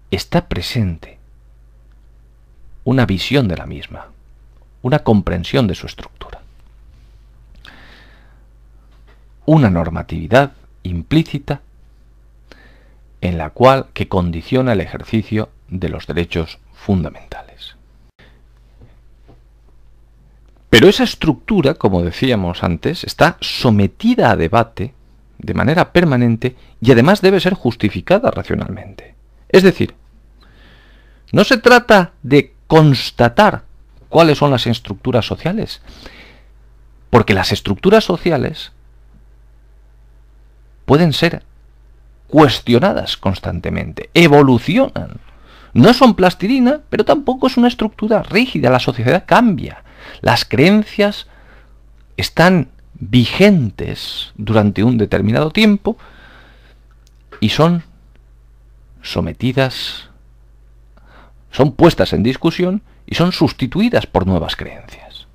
está 0.09 0.47
presente 0.47 1.17
una 2.83 3.05
visión 3.05 3.47
de 3.47 3.57
la 3.57 3.65
misma, 3.65 4.07
una 4.81 4.99
comprensión 4.99 5.67
de 5.67 5.75
su 5.75 5.85
estructura, 5.85 6.41
una 9.45 9.69
normatividad 9.69 10.53
implícita 10.83 11.61
en 13.21 13.37
la 13.37 13.51
cual 13.51 13.87
que 13.93 14.07
condiciona 14.07 14.73
el 14.73 14.81
ejercicio 14.81 15.49
de 15.67 15.89
los 15.89 16.07
derechos 16.07 16.59
fundamentales. 16.73 17.75
Pero 20.69 20.87
esa 20.87 21.03
estructura, 21.03 21.75
como 21.75 22.01
decíamos 22.01 22.63
antes, 22.63 23.03
está 23.03 23.37
sometida 23.41 24.31
a 24.31 24.35
debate 24.35 24.93
de 25.41 25.53
manera 25.53 25.91
permanente 25.91 26.55
y 26.79 26.91
además 26.91 27.21
debe 27.21 27.39
ser 27.39 27.53
justificada 27.53 28.31
racionalmente. 28.31 29.15
Es 29.49 29.63
decir, 29.63 29.95
no 31.31 31.43
se 31.43 31.57
trata 31.57 32.13
de 32.23 32.53
constatar 32.67 33.63
cuáles 34.09 34.37
son 34.37 34.51
las 34.51 34.67
estructuras 34.67 35.25
sociales, 35.25 35.81
porque 37.09 37.33
las 37.33 37.51
estructuras 37.51 38.03
sociales 38.03 38.71
pueden 40.85 41.13
ser 41.13 41.43
cuestionadas 42.27 43.17
constantemente, 43.17 44.09
evolucionan. 44.13 45.19
No 45.73 45.93
son 45.93 46.15
plastilina, 46.15 46.81
pero 46.89 47.05
tampoco 47.05 47.47
es 47.47 47.57
una 47.57 47.67
estructura 47.67 48.23
rígida, 48.23 48.69
la 48.69 48.79
sociedad 48.79 49.23
cambia. 49.25 49.83
Las 50.21 50.43
creencias 50.43 51.27
están 52.17 52.69
vigentes 53.01 54.31
durante 54.35 54.83
un 54.83 54.97
determinado 54.97 55.49
tiempo 55.49 55.97
y 57.39 57.49
son 57.49 57.83
sometidas, 59.01 60.09
son 61.51 61.73
puestas 61.73 62.13
en 62.13 62.21
discusión 62.21 62.83
y 63.07 63.15
son 63.15 63.31
sustituidas 63.31 64.05
por 64.05 64.27
nuevas 64.27 64.55
creencias. 64.55 65.27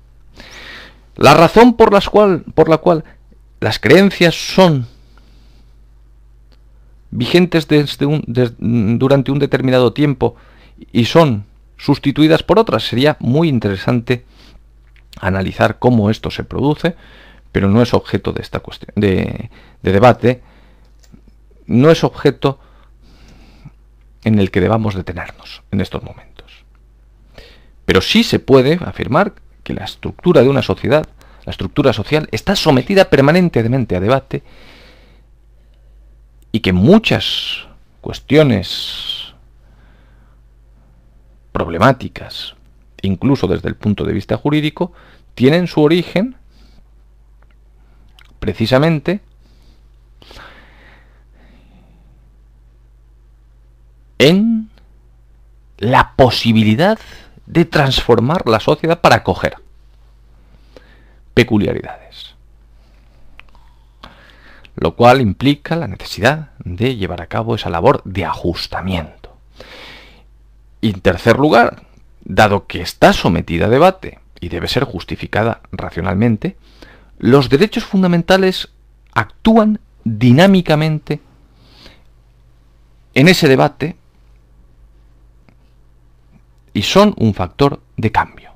La 1.17 1.33
razón 1.33 1.75
por, 1.75 1.91
cual, 2.09 2.43
por 2.55 2.69
la 2.69 2.77
cual 2.77 3.03
las 3.59 3.79
creencias 3.79 4.33
son 4.35 4.87
vigentes 7.11 7.67
durante 8.59 9.31
un 9.31 9.39
determinado 9.39 9.91
tiempo 9.91 10.35
y 10.91 11.05
son 11.05 11.45
sustituidas 11.75 12.43
por 12.43 12.59
otras, 12.59 12.83
sería 12.87 13.17
muy 13.19 13.49
interesante 13.49 14.25
analizar 15.19 15.79
cómo 15.79 16.09
esto 16.09 16.31
se 16.31 16.43
produce, 16.43 16.95
pero 17.51 17.69
no 17.69 17.81
es 17.81 17.93
objeto 17.93 18.31
de 18.33 18.41
esta 18.41 18.59
cuestión 18.59 18.93
de, 18.95 19.49
de 19.81 19.91
debate, 19.91 20.41
no 21.65 21.89
es 21.91 22.03
objeto 22.03 22.59
en 24.23 24.39
el 24.39 24.51
que 24.51 24.61
debamos 24.61 24.95
detenernos 24.95 25.63
en 25.71 25.81
estos 25.81 26.03
momentos. 26.03 26.65
Pero 27.85 28.01
sí 28.01 28.23
se 28.23 28.39
puede 28.39 28.79
afirmar 28.83 29.33
que 29.63 29.73
la 29.73 29.85
estructura 29.85 30.41
de 30.41 30.49
una 30.49 30.61
sociedad, 30.61 31.07
la 31.45 31.51
estructura 31.51 31.93
social, 31.93 32.27
está 32.31 32.55
sometida 32.55 33.09
permanentemente 33.09 33.95
a 33.95 33.99
debate 33.99 34.43
y 36.51 36.59
que 36.59 36.73
muchas 36.73 37.67
cuestiones 38.01 39.33
problemáticas, 41.51 42.55
incluso 43.01 43.47
desde 43.47 43.69
el 43.69 43.75
punto 43.75 44.03
de 44.03 44.13
vista 44.13 44.37
jurídico, 44.37 44.93
tienen 45.35 45.67
su 45.67 45.81
origen 45.81 46.35
precisamente 48.39 49.21
en 54.19 54.69
la 55.77 56.13
posibilidad 56.15 56.99
de 57.45 57.65
transformar 57.65 58.47
la 58.47 58.59
sociedad 58.59 58.99
para 58.99 59.17
acoger 59.17 59.55
peculiaridades. 61.33 62.35
Lo 64.75 64.95
cual 64.95 65.21
implica 65.21 65.75
la 65.75 65.87
necesidad 65.87 66.49
de 66.57 66.95
llevar 66.95 67.21
a 67.21 67.27
cabo 67.27 67.55
esa 67.55 67.69
labor 67.69 68.01
de 68.05 68.25
ajustamiento. 68.25 69.37
Y 70.81 70.89
en 70.89 71.01
tercer 71.01 71.37
lugar, 71.37 71.83
dado 72.23 72.67
que 72.67 72.81
está 72.81 73.13
sometida 73.13 73.67
a 73.67 73.69
debate 73.69 74.19
y 74.39 74.49
debe 74.49 74.67
ser 74.67 74.83
justificada 74.83 75.61
racionalmente, 75.71 76.57
los 77.19 77.49
derechos 77.49 77.83
fundamentales 77.83 78.69
actúan 79.13 79.79
dinámicamente 80.03 81.21
en 83.13 83.27
ese 83.27 83.47
debate 83.47 83.97
y 86.73 86.83
son 86.83 87.15
un 87.17 87.33
factor 87.33 87.81
de 87.97 88.11
cambio. 88.11 88.51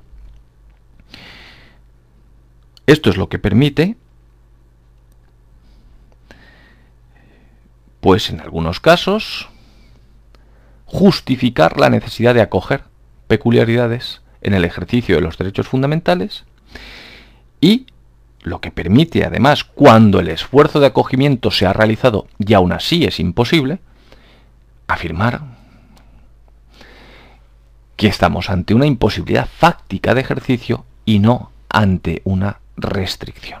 Esto 2.86 3.10
es 3.10 3.16
lo 3.16 3.28
que 3.28 3.38
permite, 3.38 3.96
pues 8.00 8.30
en 8.30 8.40
algunos 8.40 8.80
casos, 8.80 9.48
justificar 10.86 11.80
la 11.80 11.90
necesidad 11.90 12.34
de 12.34 12.42
acoger 12.42 12.84
peculiaridades 13.26 14.20
en 14.42 14.54
el 14.54 14.64
ejercicio 14.64 15.14
de 15.16 15.22
los 15.22 15.38
derechos 15.38 15.66
fundamentales 15.66 16.44
y 17.60 17.86
lo 18.42 18.60
que 18.60 18.70
permite 18.70 19.24
además, 19.24 19.64
cuando 19.64 20.20
el 20.20 20.28
esfuerzo 20.28 20.80
de 20.80 20.88
acogimiento 20.88 21.50
se 21.50 21.66
ha 21.66 21.72
realizado 21.72 22.26
y 22.38 22.54
aún 22.54 22.72
así 22.72 23.04
es 23.04 23.20
imposible, 23.20 23.78
afirmar 24.88 25.42
que 27.96 28.08
estamos 28.08 28.50
ante 28.50 28.74
una 28.74 28.86
imposibilidad 28.86 29.46
fáctica 29.46 30.14
de 30.14 30.22
ejercicio 30.22 30.84
y 31.04 31.20
no 31.20 31.52
ante 31.68 32.20
una 32.24 32.60
restricción. 32.76 33.60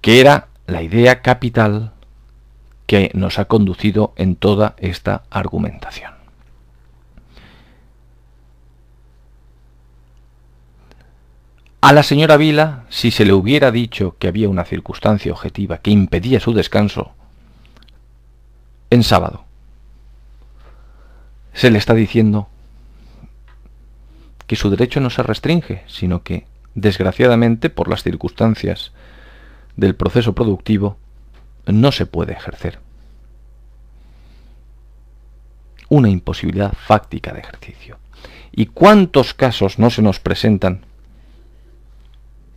Que 0.00 0.20
era 0.20 0.48
la 0.66 0.82
idea 0.82 1.22
capital 1.22 1.92
que 2.86 3.10
nos 3.14 3.38
ha 3.38 3.46
conducido 3.46 4.12
en 4.16 4.36
toda 4.36 4.74
esta 4.78 5.22
argumentación. 5.30 6.17
A 11.80 11.92
la 11.92 12.02
señora 12.02 12.36
Vila, 12.36 12.84
si 12.88 13.12
se 13.12 13.24
le 13.24 13.32
hubiera 13.32 13.70
dicho 13.70 14.16
que 14.18 14.26
había 14.26 14.48
una 14.48 14.64
circunstancia 14.64 15.30
objetiva 15.30 15.78
que 15.78 15.92
impedía 15.92 16.40
su 16.40 16.52
descanso, 16.52 17.12
en 18.90 19.04
sábado, 19.04 19.44
se 21.52 21.70
le 21.70 21.78
está 21.78 21.94
diciendo 21.94 22.48
que 24.48 24.56
su 24.56 24.70
derecho 24.70 24.98
no 24.98 25.10
se 25.10 25.22
restringe, 25.22 25.84
sino 25.86 26.24
que, 26.24 26.46
desgraciadamente, 26.74 27.70
por 27.70 27.88
las 27.88 28.02
circunstancias 28.02 28.92
del 29.76 29.94
proceso 29.94 30.34
productivo, 30.34 30.96
no 31.66 31.92
se 31.92 32.06
puede 32.06 32.32
ejercer. 32.32 32.80
Una 35.88 36.08
imposibilidad 36.08 36.72
fáctica 36.72 37.32
de 37.32 37.40
ejercicio. 37.40 37.98
¿Y 38.50 38.66
cuántos 38.66 39.32
casos 39.32 39.78
no 39.78 39.90
se 39.90 40.02
nos 40.02 40.18
presentan 40.18 40.84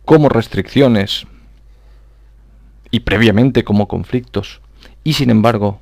como 0.04 0.28
restricciones 0.28 1.26
y 2.90 3.00
previamente 3.00 3.64
como 3.64 3.88
conflictos, 3.88 4.60
y 5.04 5.14
sin 5.14 5.30
embargo 5.30 5.80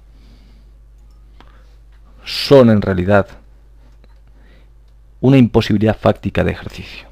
son 2.25 2.71
en 2.71 2.83
realidad 2.83 3.27
una 5.21 5.37
imposibilidad 5.37 5.99
fáctica 5.99 6.45
de 6.45 6.53
ejercicio. 6.53 7.09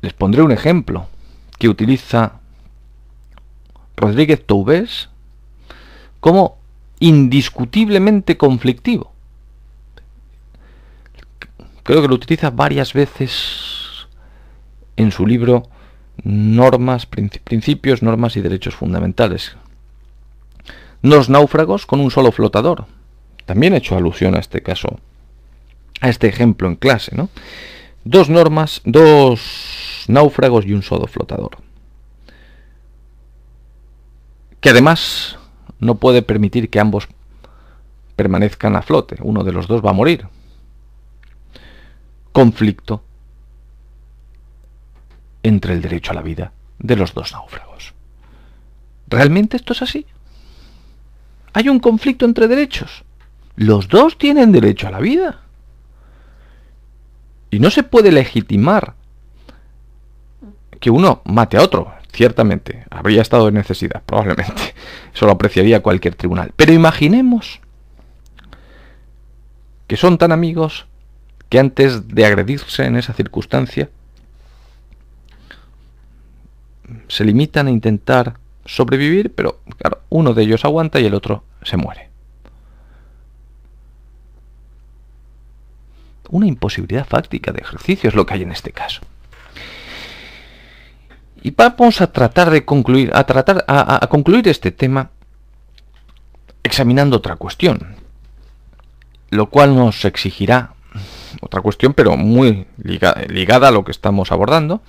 Les 0.00 0.12
pondré 0.12 0.42
un 0.42 0.52
ejemplo 0.52 1.08
que 1.58 1.68
utiliza 1.68 2.40
Rodríguez 3.96 4.46
Toubés 4.46 5.08
como 6.20 6.58
indiscutiblemente 7.00 8.36
conflictivo. 8.36 9.12
Creo 11.82 12.02
que 12.02 12.08
lo 12.08 12.14
utiliza 12.14 12.50
varias 12.50 12.92
veces 12.92 13.67
en 14.98 15.12
su 15.12 15.26
libro 15.26 15.62
Normas, 16.24 17.06
Principios, 17.06 18.02
Normas 18.02 18.36
y 18.36 18.40
Derechos 18.40 18.74
Fundamentales. 18.74 19.56
Dos 21.02 21.30
náufragos 21.30 21.86
con 21.86 22.00
un 22.00 22.10
solo 22.10 22.32
flotador. 22.32 22.86
También 23.46 23.72
he 23.72 23.78
hecho 23.78 23.96
alusión 23.96 24.34
a 24.34 24.40
este 24.40 24.60
caso, 24.60 24.98
a 26.00 26.08
este 26.08 26.26
ejemplo 26.26 26.68
en 26.68 26.74
clase, 26.74 27.14
¿no? 27.16 27.30
Dos 28.04 28.28
normas, 28.28 28.82
dos 28.84 30.04
náufragos 30.08 30.66
y 30.66 30.72
un 30.72 30.82
solo 30.82 31.06
flotador. 31.06 31.58
Que 34.60 34.70
además 34.70 35.38
no 35.78 35.94
puede 35.94 36.22
permitir 36.22 36.68
que 36.70 36.80
ambos 36.80 37.06
permanezcan 38.16 38.74
a 38.74 38.82
flote. 38.82 39.16
Uno 39.20 39.44
de 39.44 39.52
los 39.52 39.68
dos 39.68 39.84
va 39.84 39.90
a 39.90 39.94
morir. 39.94 40.26
Conflicto 42.32 43.04
entre 45.48 45.74
el 45.74 45.82
derecho 45.82 46.12
a 46.12 46.14
la 46.14 46.22
vida 46.22 46.52
de 46.78 46.96
los 46.96 47.14
dos 47.14 47.32
náufragos. 47.32 47.94
¿Realmente 49.08 49.56
esto 49.56 49.72
es 49.72 49.82
así? 49.82 50.06
¿Hay 51.52 51.68
un 51.68 51.80
conflicto 51.80 52.24
entre 52.24 52.46
derechos? 52.46 53.04
Los 53.56 53.88
dos 53.88 54.18
tienen 54.18 54.52
derecho 54.52 54.86
a 54.86 54.90
la 54.90 55.00
vida. 55.00 55.40
Y 57.50 57.58
no 57.58 57.70
se 57.70 57.82
puede 57.82 58.12
legitimar 58.12 58.94
que 60.78 60.90
uno 60.90 61.22
mate 61.24 61.56
a 61.56 61.62
otro. 61.62 61.92
Ciertamente, 62.12 62.84
habría 62.90 63.22
estado 63.22 63.48
en 63.48 63.54
necesidad, 63.54 64.02
probablemente. 64.04 64.74
Eso 65.14 65.26
lo 65.26 65.32
apreciaría 65.32 65.82
cualquier 65.82 66.14
tribunal. 66.14 66.52
Pero 66.56 66.72
imaginemos 66.72 67.60
que 69.86 69.96
son 69.96 70.18
tan 70.18 70.32
amigos 70.32 70.86
que 71.48 71.58
antes 71.58 72.08
de 72.08 72.26
agredirse 72.26 72.84
en 72.84 72.96
esa 72.96 73.14
circunstancia, 73.14 73.88
se 77.08 77.24
limitan 77.24 77.66
a 77.66 77.70
intentar 77.70 78.34
sobrevivir, 78.64 79.34
pero 79.34 79.60
claro, 79.78 80.02
uno 80.10 80.34
de 80.34 80.42
ellos 80.42 80.64
aguanta 80.64 81.00
y 81.00 81.06
el 81.06 81.14
otro 81.14 81.44
se 81.62 81.76
muere. 81.76 82.08
Una 86.30 86.46
imposibilidad 86.46 87.06
fáctica 87.06 87.52
de 87.52 87.62
ejercicio 87.62 88.08
es 88.08 88.14
lo 88.14 88.26
que 88.26 88.34
hay 88.34 88.42
en 88.42 88.52
este 88.52 88.72
caso. 88.72 89.00
Y 91.42 91.52
vamos 91.52 92.00
a 92.00 92.12
tratar 92.12 92.50
de 92.50 92.64
concluir, 92.64 93.10
a 93.14 93.24
tratar 93.24 93.64
a, 93.68 94.06
concluir 94.10 94.48
este 94.48 94.70
tema 94.70 95.10
examinando 96.62 97.16
otra 97.16 97.36
cuestión, 97.36 97.96
lo 99.30 99.48
cual 99.48 99.74
nos 99.74 100.04
exigirá 100.04 100.74
otra 101.40 101.62
cuestión, 101.62 101.94
pero 101.94 102.16
muy 102.16 102.66
ligada 102.76 103.68
a 103.68 103.70
lo 103.70 103.84
que 103.84 103.92
estamos 103.92 104.32
abordando, 104.32 104.82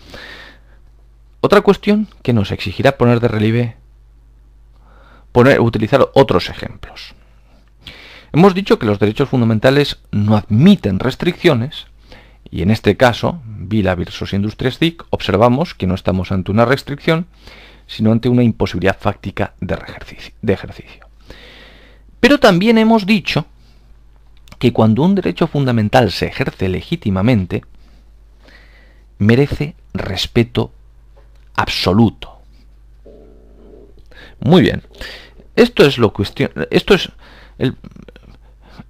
otra 1.41 1.61
cuestión 1.61 2.07
que 2.21 2.33
nos 2.33 2.51
exigirá 2.51 2.97
poner 2.97 3.19
de 3.19 3.27
relieve, 3.27 3.75
poner, 5.31 5.61
utilizar 5.61 6.09
otros 6.13 6.49
ejemplos. 6.49 7.13
Hemos 8.31 8.53
dicho 8.53 8.77
que 8.77 8.85
los 8.85 8.99
derechos 8.99 9.29
fundamentales 9.29 9.99
no 10.11 10.35
admiten 10.35 10.99
restricciones, 10.99 11.87
y 12.51 12.61
en 12.61 12.71
este 12.71 12.97
caso, 12.97 13.41
Vila 13.45 13.95
versus 13.95 14.33
Industrias 14.33 14.79
DIC, 14.79 15.05
observamos 15.09 15.73
que 15.73 15.87
no 15.87 15.95
estamos 15.95 16.31
ante 16.31 16.51
una 16.51 16.65
restricción, 16.65 17.27
sino 17.87 18.11
ante 18.11 18.29
una 18.29 18.43
imposibilidad 18.43 18.97
fáctica 18.99 19.53
de 19.61 20.53
ejercicio. 20.53 21.07
Pero 22.19 22.39
también 22.39 22.77
hemos 22.77 23.05
dicho 23.05 23.45
que 24.59 24.73
cuando 24.73 25.03
un 25.03 25.15
derecho 25.15 25.47
fundamental 25.47 26.11
se 26.11 26.27
ejerce 26.27 26.69
legítimamente, 26.69 27.63
merece 29.17 29.75
respeto 29.93 30.71
absoluto. 31.59 32.39
Muy 34.39 34.61
bien. 34.61 34.81
Esto 35.55 35.85
es 35.85 35.97
lo 35.97 36.13
cuestión. 36.13 36.51
Esto 36.71 36.93
es. 36.93 37.11
El, 37.57 37.75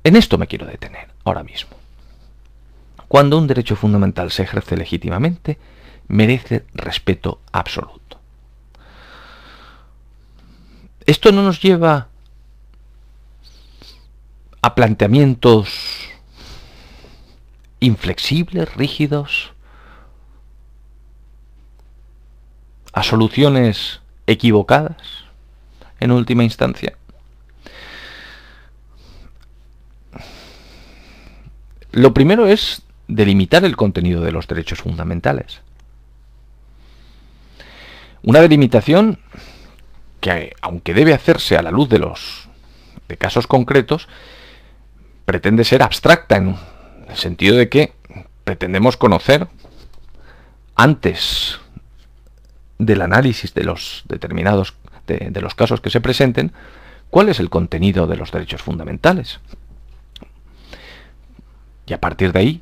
en 0.04 0.16
esto 0.16 0.38
me 0.38 0.46
quiero 0.46 0.68
detener 0.68 1.10
ahora 1.24 1.44
mismo. 1.44 1.72
Cuando 3.08 3.40
un 3.40 3.48
derecho 3.48 3.76
fundamental 3.76 4.30
se 4.30 4.44
ejerce 4.44 4.78
legítimamente, 4.78 5.58
merece 6.08 6.66
respeto 6.76 7.42
absoluto. 7.52 8.20
Esto 11.08 11.32
no 11.32 11.42
nos 11.42 11.60
lleva 11.60 12.10
a 14.62 14.76
planteamientos 14.76 16.08
inflexibles, 17.80 18.72
rígidos, 18.76 19.54
a 22.94 23.04
soluciones 23.04 24.02
equivocadas 24.28 24.98
en 26.00 26.12
última 26.12 26.44
instancia. 26.44 26.94
Lo 31.92 32.14
primero 32.14 32.46
es 32.46 32.84
delimitar 33.08 33.66
el 33.66 33.76
contenido 33.76 34.22
de 34.22 34.32
los 34.32 34.48
derechos 34.48 34.80
fundamentales. 34.80 35.62
Una 38.22 38.42
delimitación 38.42 39.20
que, 40.20 40.54
aunque 40.62 40.94
debe 40.94 41.14
hacerse 41.14 41.58
a 41.58 41.62
la 41.62 41.72
luz 41.72 41.90
de 41.90 42.00
los 42.00 42.50
de 43.08 43.18
casos 43.18 43.48
concretos, 43.48 44.08
pretende 45.26 45.64
ser 45.64 45.82
abstracta 45.82 46.36
en 46.36 46.56
el 47.08 47.16
sentido 47.16 47.58
de 47.58 47.70
que 47.70 47.94
pretendemos 48.44 48.98
conocer 48.98 49.48
antes 50.76 51.60
del 52.80 53.02
análisis 53.02 53.54
de 53.54 53.66
los 53.66 54.04
determinados 54.08 54.74
de, 55.06 55.42
los 55.42 55.56
casos 55.56 55.82
que 55.82 55.90
se 55.90 56.02
presenten, 56.02 56.52
cuál 57.10 57.30
es 57.30 57.40
el 57.40 57.50
contenido 57.50 58.08
de 58.08 58.16
los 58.16 58.32
derechos 58.32 58.62
fundamentales. 58.62 59.40
Y 61.86 61.94
a 61.94 62.02
partir 62.02 62.32
de 62.32 62.40
ahí, 62.40 62.62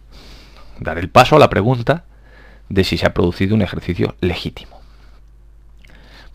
dar 0.79 0.97
el 0.97 1.09
paso 1.09 1.35
a 1.35 1.39
la 1.39 1.49
pregunta 1.49 2.05
de 2.69 2.83
si 2.83 2.97
se 2.97 3.05
ha 3.05 3.13
producido 3.13 3.55
un 3.55 3.61
ejercicio 3.61 4.15
legítimo. 4.21 4.79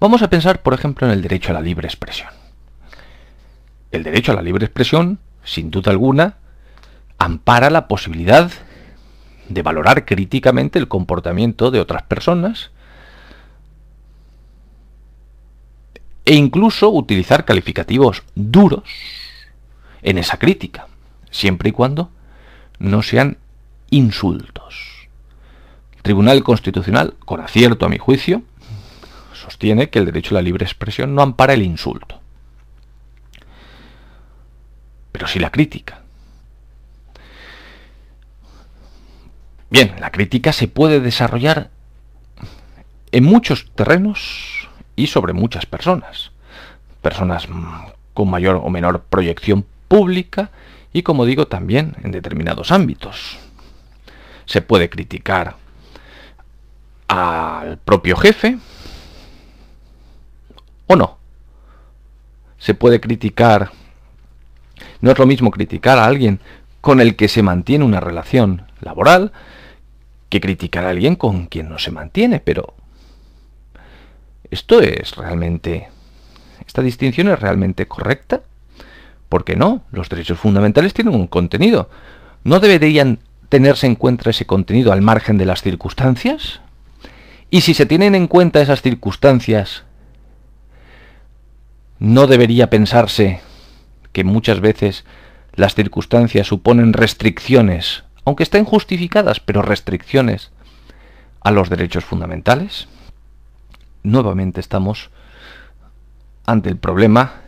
Vamos 0.00 0.22
a 0.22 0.28
pensar, 0.28 0.62
por 0.62 0.74
ejemplo, 0.74 1.06
en 1.06 1.12
el 1.12 1.22
derecho 1.22 1.50
a 1.50 1.54
la 1.54 1.60
libre 1.60 1.86
expresión. 1.86 2.28
El 3.90 4.02
derecho 4.02 4.32
a 4.32 4.34
la 4.34 4.42
libre 4.42 4.66
expresión, 4.66 5.18
sin 5.44 5.70
duda 5.70 5.90
alguna, 5.90 6.36
ampara 7.18 7.70
la 7.70 7.88
posibilidad 7.88 8.50
de 9.48 9.62
valorar 9.62 10.04
críticamente 10.04 10.78
el 10.78 10.88
comportamiento 10.88 11.70
de 11.70 11.80
otras 11.80 12.02
personas 12.02 12.71
e 16.24 16.34
incluso 16.34 16.90
utilizar 16.90 17.44
calificativos 17.44 18.22
duros 18.34 18.84
en 20.02 20.18
esa 20.18 20.38
crítica, 20.38 20.86
siempre 21.30 21.70
y 21.70 21.72
cuando 21.72 22.10
no 22.78 23.02
sean 23.02 23.38
insultos. 23.90 25.08
El 25.96 26.02
Tribunal 26.02 26.42
Constitucional, 26.42 27.14
con 27.24 27.40
acierto 27.40 27.86
a 27.86 27.88
mi 27.88 27.98
juicio, 27.98 28.42
sostiene 29.34 29.90
que 29.90 29.98
el 29.98 30.06
derecho 30.06 30.34
a 30.34 30.38
la 30.38 30.42
libre 30.42 30.64
expresión 30.64 31.14
no 31.14 31.22
ampara 31.22 31.54
el 31.54 31.62
insulto, 31.62 32.20
pero 35.10 35.26
sí 35.26 35.38
la 35.38 35.50
crítica. 35.50 36.02
Bien, 39.70 39.94
la 40.00 40.10
crítica 40.10 40.52
se 40.52 40.68
puede 40.68 41.00
desarrollar 41.00 41.70
en 43.10 43.24
muchos 43.24 43.70
terrenos 43.74 44.51
y 44.96 45.06
sobre 45.06 45.32
muchas 45.32 45.66
personas. 45.66 46.32
Personas 47.00 47.48
con 48.14 48.30
mayor 48.30 48.60
o 48.62 48.70
menor 48.70 49.02
proyección 49.02 49.64
pública 49.88 50.50
y, 50.92 51.02
como 51.02 51.24
digo, 51.24 51.46
también 51.46 51.96
en 52.02 52.12
determinados 52.12 52.70
ámbitos. 52.70 53.38
Se 54.44 54.62
puede 54.62 54.90
criticar 54.90 55.56
al 57.08 57.78
propio 57.78 58.16
jefe 58.16 58.58
o 60.86 60.96
no. 60.96 61.18
Se 62.58 62.74
puede 62.74 63.00
criticar... 63.00 63.70
No 65.00 65.10
es 65.10 65.18
lo 65.18 65.26
mismo 65.26 65.50
criticar 65.50 65.98
a 65.98 66.04
alguien 66.04 66.40
con 66.80 67.00
el 67.00 67.16
que 67.16 67.28
se 67.28 67.42
mantiene 67.42 67.84
una 67.84 68.00
relación 68.00 68.66
laboral 68.80 69.32
que 70.28 70.40
criticar 70.40 70.84
a 70.84 70.90
alguien 70.90 71.16
con 71.16 71.46
quien 71.46 71.68
no 71.68 71.78
se 71.78 71.90
mantiene, 71.90 72.40
pero 72.40 72.74
¿Esto 74.52 74.82
es 74.82 75.16
realmente... 75.16 75.88
¿Esta 76.66 76.82
distinción 76.82 77.28
es 77.28 77.40
realmente 77.40 77.88
correcta? 77.88 78.42
¿Por 79.30 79.44
qué 79.44 79.56
no? 79.56 79.82
Los 79.90 80.10
derechos 80.10 80.38
fundamentales 80.38 80.92
tienen 80.92 81.14
un 81.14 81.26
contenido. 81.26 81.88
¿No 82.44 82.60
deberían 82.60 83.20
tenerse 83.48 83.86
en 83.86 83.94
cuenta 83.94 84.28
ese 84.28 84.44
contenido 84.44 84.92
al 84.92 85.00
margen 85.00 85.38
de 85.38 85.46
las 85.46 85.62
circunstancias? 85.62 86.60
Y 87.48 87.62
si 87.62 87.72
se 87.72 87.86
tienen 87.86 88.14
en 88.14 88.26
cuenta 88.26 88.60
esas 88.60 88.82
circunstancias, 88.82 89.84
¿no 91.98 92.26
debería 92.26 92.68
pensarse 92.68 93.40
que 94.12 94.22
muchas 94.22 94.60
veces 94.60 95.06
las 95.54 95.74
circunstancias 95.74 96.46
suponen 96.46 96.92
restricciones, 96.92 98.04
aunque 98.26 98.42
estén 98.42 98.66
justificadas, 98.66 99.40
pero 99.40 99.62
restricciones 99.62 100.50
a 101.40 101.52
los 101.52 101.70
derechos 101.70 102.04
fundamentales? 102.04 102.86
Nuevamente 104.02 104.60
estamos 104.60 105.10
ante 106.46 106.68
el 106.68 106.76
problema 106.76 107.40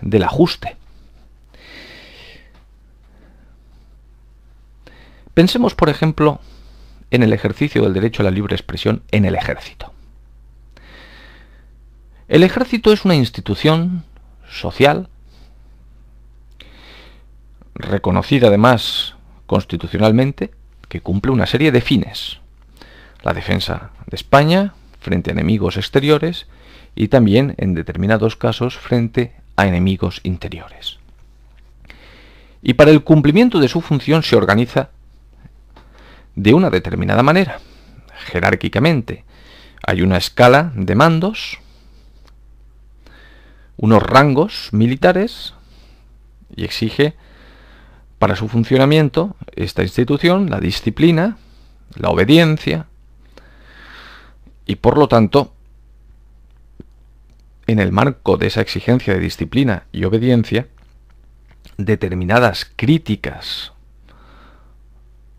del 0.00 0.24
ajuste. 0.24 0.76
Pensemos, 5.34 5.74
por 5.74 5.88
ejemplo, 5.88 6.40
en 7.10 7.22
el 7.22 7.32
ejercicio 7.32 7.82
del 7.82 7.94
derecho 7.94 8.22
a 8.22 8.24
la 8.24 8.30
libre 8.30 8.54
expresión 8.54 9.02
en 9.10 9.24
el 9.24 9.34
ejército. 9.34 9.92
El 12.28 12.42
ejército 12.42 12.92
es 12.92 13.04
una 13.04 13.14
institución 13.14 14.04
social 14.50 15.08
reconocida 17.74 18.48
además 18.48 19.14
constitucionalmente 19.46 20.50
que 20.88 21.00
cumple 21.00 21.32
una 21.32 21.46
serie 21.46 21.72
de 21.72 21.80
fines. 21.80 22.38
La 23.22 23.32
defensa 23.32 23.90
de 24.06 24.16
España, 24.16 24.74
frente 25.02 25.30
a 25.30 25.32
enemigos 25.32 25.76
exteriores 25.76 26.46
y 26.94 27.08
también, 27.08 27.54
en 27.58 27.74
determinados 27.74 28.36
casos, 28.36 28.78
frente 28.78 29.34
a 29.56 29.66
enemigos 29.66 30.20
interiores. 30.22 30.98
Y 32.62 32.74
para 32.74 32.92
el 32.92 33.02
cumplimiento 33.02 33.58
de 33.58 33.68
su 33.68 33.80
función 33.80 34.22
se 34.22 34.36
organiza 34.36 34.90
de 36.36 36.54
una 36.54 36.70
determinada 36.70 37.22
manera, 37.22 37.58
jerárquicamente. 38.26 39.24
Hay 39.84 40.02
una 40.02 40.16
escala 40.16 40.72
de 40.76 40.94
mandos, 40.94 41.58
unos 43.76 44.02
rangos 44.02 44.68
militares 44.72 45.54
y 46.54 46.64
exige 46.64 47.14
para 48.18 48.36
su 48.36 48.46
funcionamiento 48.46 49.34
esta 49.56 49.82
institución 49.82 50.48
la 50.48 50.60
disciplina, 50.60 51.38
la 51.96 52.10
obediencia, 52.10 52.86
y 54.72 54.76
por 54.76 54.96
lo 54.96 55.06
tanto 55.06 55.52
en 57.66 57.78
el 57.78 57.92
marco 57.92 58.38
de 58.38 58.46
esa 58.46 58.62
exigencia 58.62 59.12
de 59.12 59.20
disciplina 59.20 59.84
y 59.92 60.04
obediencia, 60.04 60.66
determinadas 61.76 62.72
críticas 62.74 63.72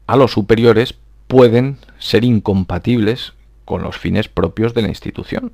a 0.06 0.18
los 0.18 0.34
superiores 0.34 0.94
pueden 1.28 1.80
ser 1.98 2.24
incompatibles 2.24 3.34
con 3.66 3.82
los 3.82 3.98
fines 3.98 4.28
propios 4.28 4.76
de 4.76 4.84
la 4.84 4.90
institución. 4.90 5.52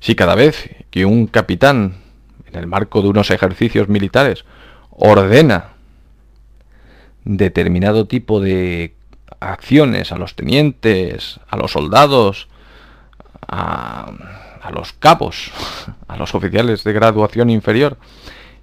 Si 0.00 0.14
cada 0.14 0.34
vez 0.34 0.84
que 0.90 1.06
un 1.06 1.28
capitán, 1.28 2.02
en 2.46 2.56
el 2.56 2.66
marco 2.66 3.00
de 3.00 3.08
unos 3.08 3.30
ejercicios 3.30 3.88
militares, 3.88 4.44
ordena 4.90 5.70
determinado 7.24 8.06
tipo 8.06 8.38
de 8.38 8.94
acciones 9.40 10.12
a 10.12 10.18
los 10.18 10.34
tenientes, 10.34 11.40
a 11.48 11.56
los 11.56 11.72
soldados, 11.72 12.48
a, 13.48 14.12
los 14.72 14.92
cabos, 14.92 15.50
a 16.08 16.16
los 16.16 16.34
oficiales 16.34 16.84
de 16.84 16.92
graduación 16.92 17.50
inferior, 17.50 17.98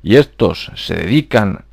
y 0.02 0.18
estos 0.18 0.72
se 0.76 0.96
dedican 0.96 1.66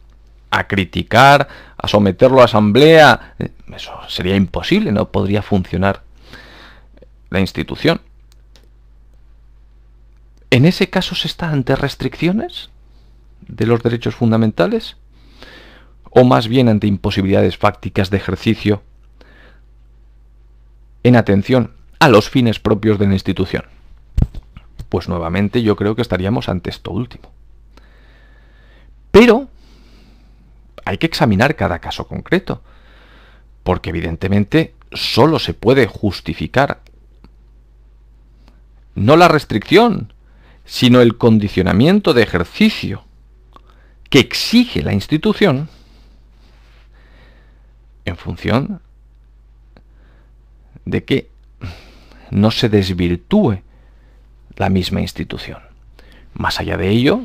a 0.50 0.66
criticar, 0.66 1.48
a 1.76 1.88
someterlo 1.88 2.40
a 2.40 2.44
asamblea, 2.44 3.34
eso 3.74 3.92
sería 4.08 4.36
imposible, 4.36 4.92
no 4.92 5.10
podría 5.10 5.42
funcionar 5.42 6.02
la 7.30 7.40
institución. 7.40 8.00
¿En 10.50 10.64
ese 10.64 10.90
caso 10.90 11.14
se 11.14 11.28
está 11.28 11.50
ante 11.50 11.76
restricciones 11.76 12.70
de 13.46 13.66
los 13.66 13.82
derechos 13.82 14.16
fundamentales? 14.16 14.96
¿O 16.10 16.24
más 16.24 16.48
bien 16.48 16.68
ante 16.68 16.88
imposibilidades 16.88 17.56
fácticas 17.56 18.10
de 18.10 18.16
ejercicio 18.16 18.82
en 21.04 21.14
atención 21.14 21.72
a 22.00 22.08
los 22.08 22.28
fines 22.28 22.58
propios 22.58 22.98
de 22.98 23.06
la 23.06 23.12
institución? 23.12 23.64
Pues 24.88 25.08
nuevamente 25.08 25.62
yo 25.62 25.76
creo 25.76 25.94
que 25.94 26.02
estaríamos 26.02 26.48
ante 26.48 26.70
esto 26.70 26.90
último. 26.90 27.30
Pero 29.12 29.48
hay 30.84 30.98
que 30.98 31.06
examinar 31.06 31.54
cada 31.54 31.78
caso 31.78 32.08
concreto, 32.08 32.62
porque 33.62 33.90
evidentemente 33.90 34.74
solo 34.92 35.38
se 35.38 35.54
puede 35.54 35.86
justificar 35.86 36.80
no 38.94 39.16
la 39.16 39.28
restricción, 39.28 40.12
sino 40.64 41.00
el 41.00 41.16
condicionamiento 41.16 42.12
de 42.12 42.22
ejercicio 42.22 43.04
que 44.08 44.18
exige 44.18 44.82
la 44.82 44.92
institución 44.92 45.68
en 48.04 48.16
función 48.16 48.80
de 50.84 51.04
que 51.04 51.29
no 52.30 52.50
se 52.50 52.68
desvirtúe 52.68 53.62
la 54.56 54.68
misma 54.68 55.00
institución. 55.00 55.58
Más 56.34 56.60
allá 56.60 56.76
de 56.76 56.88
ello, 56.88 57.20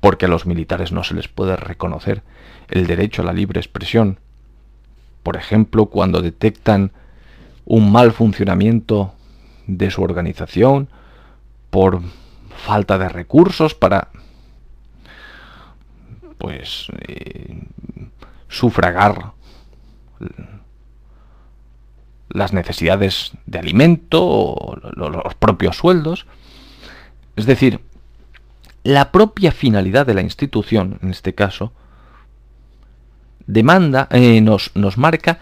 porque 0.00 0.26
a 0.26 0.28
los 0.28 0.46
militares 0.46 0.92
no 0.92 1.04
se 1.04 1.14
les 1.14 1.28
puede 1.28 1.56
reconocer 1.56 2.22
el 2.68 2.86
derecho 2.86 3.22
a 3.22 3.24
la 3.24 3.32
libre 3.32 3.60
expresión, 3.60 4.18
por 5.22 5.36
ejemplo, 5.36 5.86
cuando 5.86 6.22
detectan 6.22 6.92
un 7.64 7.90
mal 7.90 8.12
funcionamiento 8.12 9.12
de 9.66 9.90
su 9.90 10.02
organización 10.02 10.88
por 11.70 12.00
falta 12.56 12.96
de 12.96 13.08
recursos 13.08 13.74
para 13.74 14.08
pues 16.38 16.86
eh, 17.08 17.60
sufragar 18.48 19.32
las 22.28 22.52
necesidades 22.52 23.32
de 23.46 23.58
alimento 23.58 24.24
o 24.24 24.76
los 24.96 25.34
propios 25.34 25.76
sueldos. 25.76 26.26
Es 27.36 27.46
decir, 27.46 27.80
la 28.82 29.12
propia 29.12 29.52
finalidad 29.52 30.06
de 30.06 30.14
la 30.14 30.22
institución, 30.22 30.98
en 31.02 31.10
este 31.10 31.34
caso, 31.34 31.72
demanda, 33.46 34.08
eh, 34.10 34.40
nos, 34.40 34.70
nos 34.74 34.98
marca 34.98 35.38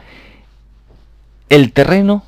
el 1.48 1.72
terreno 1.72 2.24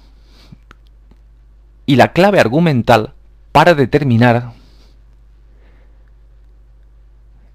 y 1.86 1.96
la 1.96 2.12
clave 2.12 2.40
argumental 2.40 3.12
para 3.52 3.74
determinar 3.74 4.52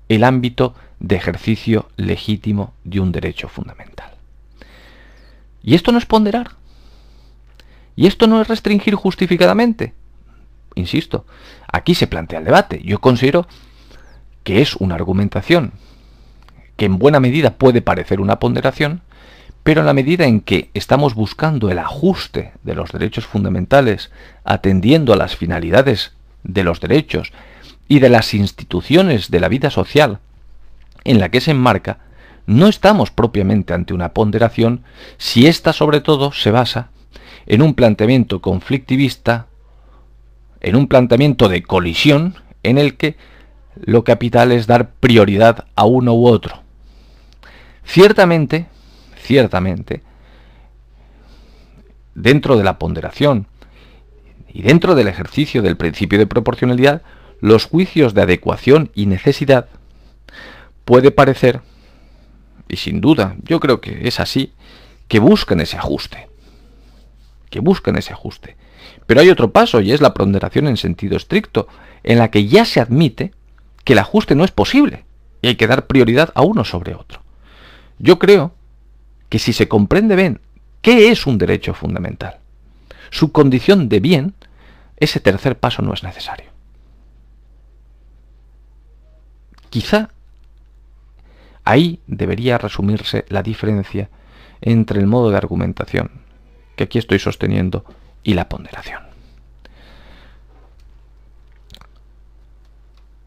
el 0.10 0.24
ámbito 0.24 0.76
de 1.00 1.16
ejercicio 1.16 1.90
legítimo 1.98 2.74
de 2.84 3.00
un 3.00 3.12
derecho 3.12 3.48
fundamental. 3.48 4.12
Y 5.64 5.76
esto 5.76 5.92
no 5.92 5.98
es 5.98 6.06
ponderar. 6.06 6.52
Y 8.02 8.08
esto 8.08 8.26
no 8.26 8.42
es 8.42 8.48
restringir 8.48 8.96
justificadamente. 8.96 9.94
Insisto, 10.74 11.28
aquí 11.72 11.94
se 11.94 12.08
plantea 12.08 12.40
el 12.40 12.46
debate. 12.46 12.82
Yo 12.84 13.00
considero 13.00 13.46
que 14.44 14.64
es 14.64 14.76
una 14.76 14.96
argumentación 14.96 15.74
que 16.78 16.86
en 16.86 16.98
buena 16.98 17.20
medida 17.20 17.54
puede 17.60 17.84
parecer 17.84 18.20
una 18.20 18.40
ponderación, 18.40 19.02
pero 19.62 19.82
en 19.82 19.86
la 19.86 19.94
medida 19.94 20.26
en 20.26 20.42
que 20.42 20.72
estamos 20.74 21.14
buscando 21.14 21.70
el 21.70 21.78
ajuste 21.78 22.54
de 22.64 22.74
los 22.74 22.92
derechos 22.92 23.28
fundamentales, 23.28 24.10
atendiendo 24.46 25.14
a 25.14 25.16
las 25.16 25.36
finalidades 25.36 26.14
de 26.42 26.64
los 26.64 26.80
derechos 26.80 27.32
y 27.88 28.00
de 28.00 28.10
las 28.10 28.34
instituciones 28.34 29.30
de 29.30 29.40
la 29.42 29.48
vida 29.48 29.70
social 29.70 30.18
en 31.04 31.20
la 31.20 31.30
que 31.30 31.40
se 31.40 31.52
enmarca, 31.52 32.00
no 32.48 32.66
estamos 32.66 33.12
propiamente 33.12 33.76
ante 33.76 33.94
una 33.94 34.14
ponderación 34.14 34.82
si 35.20 35.46
ésta 35.46 35.72
sobre 35.72 36.02
todo 36.02 36.32
se 36.32 36.50
basa 36.50 36.90
en 37.46 37.62
un 37.62 37.74
planteamiento 37.74 38.42
conflictivista, 38.42 39.48
en 40.60 40.76
un 40.76 40.88
planteamiento 40.88 41.50
de 41.50 41.64
colisión 41.64 42.36
en 42.64 42.78
el 42.78 42.96
que 42.98 43.16
lo 43.76 44.04
capital 44.04 44.52
es 44.52 44.68
dar 44.68 44.92
prioridad 44.92 45.66
a 45.76 45.86
uno 45.86 46.14
u 46.14 46.28
otro. 46.28 46.62
Ciertamente, 47.84 48.68
ciertamente, 49.18 50.04
dentro 52.14 52.58
de 52.58 52.64
la 52.64 52.78
ponderación 52.78 53.48
y 54.48 54.62
dentro 54.62 54.96
del 54.96 55.08
ejercicio 55.08 55.62
del 55.62 55.78
principio 55.78 56.20
de 56.20 56.28
proporcionalidad, 56.28 57.02
los 57.40 57.66
juicios 57.66 58.14
de 58.14 58.22
adecuación 58.22 58.92
y 58.94 59.08
necesidad 59.08 59.68
puede 60.86 61.12
parecer, 61.12 61.62
y 62.68 62.78
sin 62.78 63.02
duda 63.02 63.36
yo 63.44 63.60
creo 63.60 63.82
que 63.82 64.08
es 64.08 64.20
así, 64.20 64.54
que 65.08 65.20
buscan 65.20 65.60
ese 65.60 65.78
ajuste, 65.78 66.28
que 67.52 67.60
buscan 67.60 67.98
ese 67.98 68.14
ajuste. 68.14 68.56
Pero 69.06 69.22
hay 69.22 69.30
otro 69.30 69.52
paso 69.52 69.82
y 69.82 69.92
es 69.92 70.02
la 70.02 70.16
ponderación 70.16 70.68
en 70.68 70.78
sentido 70.78 71.18
estricto, 71.18 71.68
en 72.02 72.18
la 72.18 72.32
que 72.32 72.48
ya 72.48 72.66
se 72.66 72.80
admite 72.80 73.34
que 73.84 73.94
el 73.94 74.00
ajuste 74.00 74.34
no 74.34 74.44
es 74.44 74.52
posible 74.52 75.06
y 75.44 75.50
hay 75.50 75.56
que 75.56 75.68
dar 75.68 75.86
prioridad 75.86 76.32
a 76.34 76.42
uno 76.42 76.64
sobre 76.64 76.96
otro. 76.96 77.22
Yo 78.00 78.18
creo 78.18 78.56
que 79.30 79.38
si 79.38 79.54
se 79.54 79.68
comprende 79.68 80.16
bien 80.16 80.40
qué 80.82 81.12
es 81.12 81.28
un 81.28 81.38
derecho 81.38 81.76
fundamental, 81.76 82.40
su 83.12 83.32
condición 83.32 83.90
de 83.90 84.00
bien, 84.00 84.34
ese 84.98 85.20
tercer 85.20 85.60
paso 85.60 85.82
no 85.82 85.94
es 85.94 86.04
necesario. 86.04 86.50
Quizá 89.70 90.10
ahí 91.64 92.00
debería 92.08 92.58
resumirse 92.58 93.26
la 93.30 93.44
diferencia 93.44 94.10
entre 94.62 95.00
el 95.00 95.08
modo 95.08 95.32
de 95.32 95.38
argumentación 95.38 96.21
que 96.82 96.86
aquí 96.86 96.98
estoy 96.98 97.20
sosteniendo 97.20 97.86
y 98.24 98.34
la 98.34 98.50
ponderación. 98.50 99.11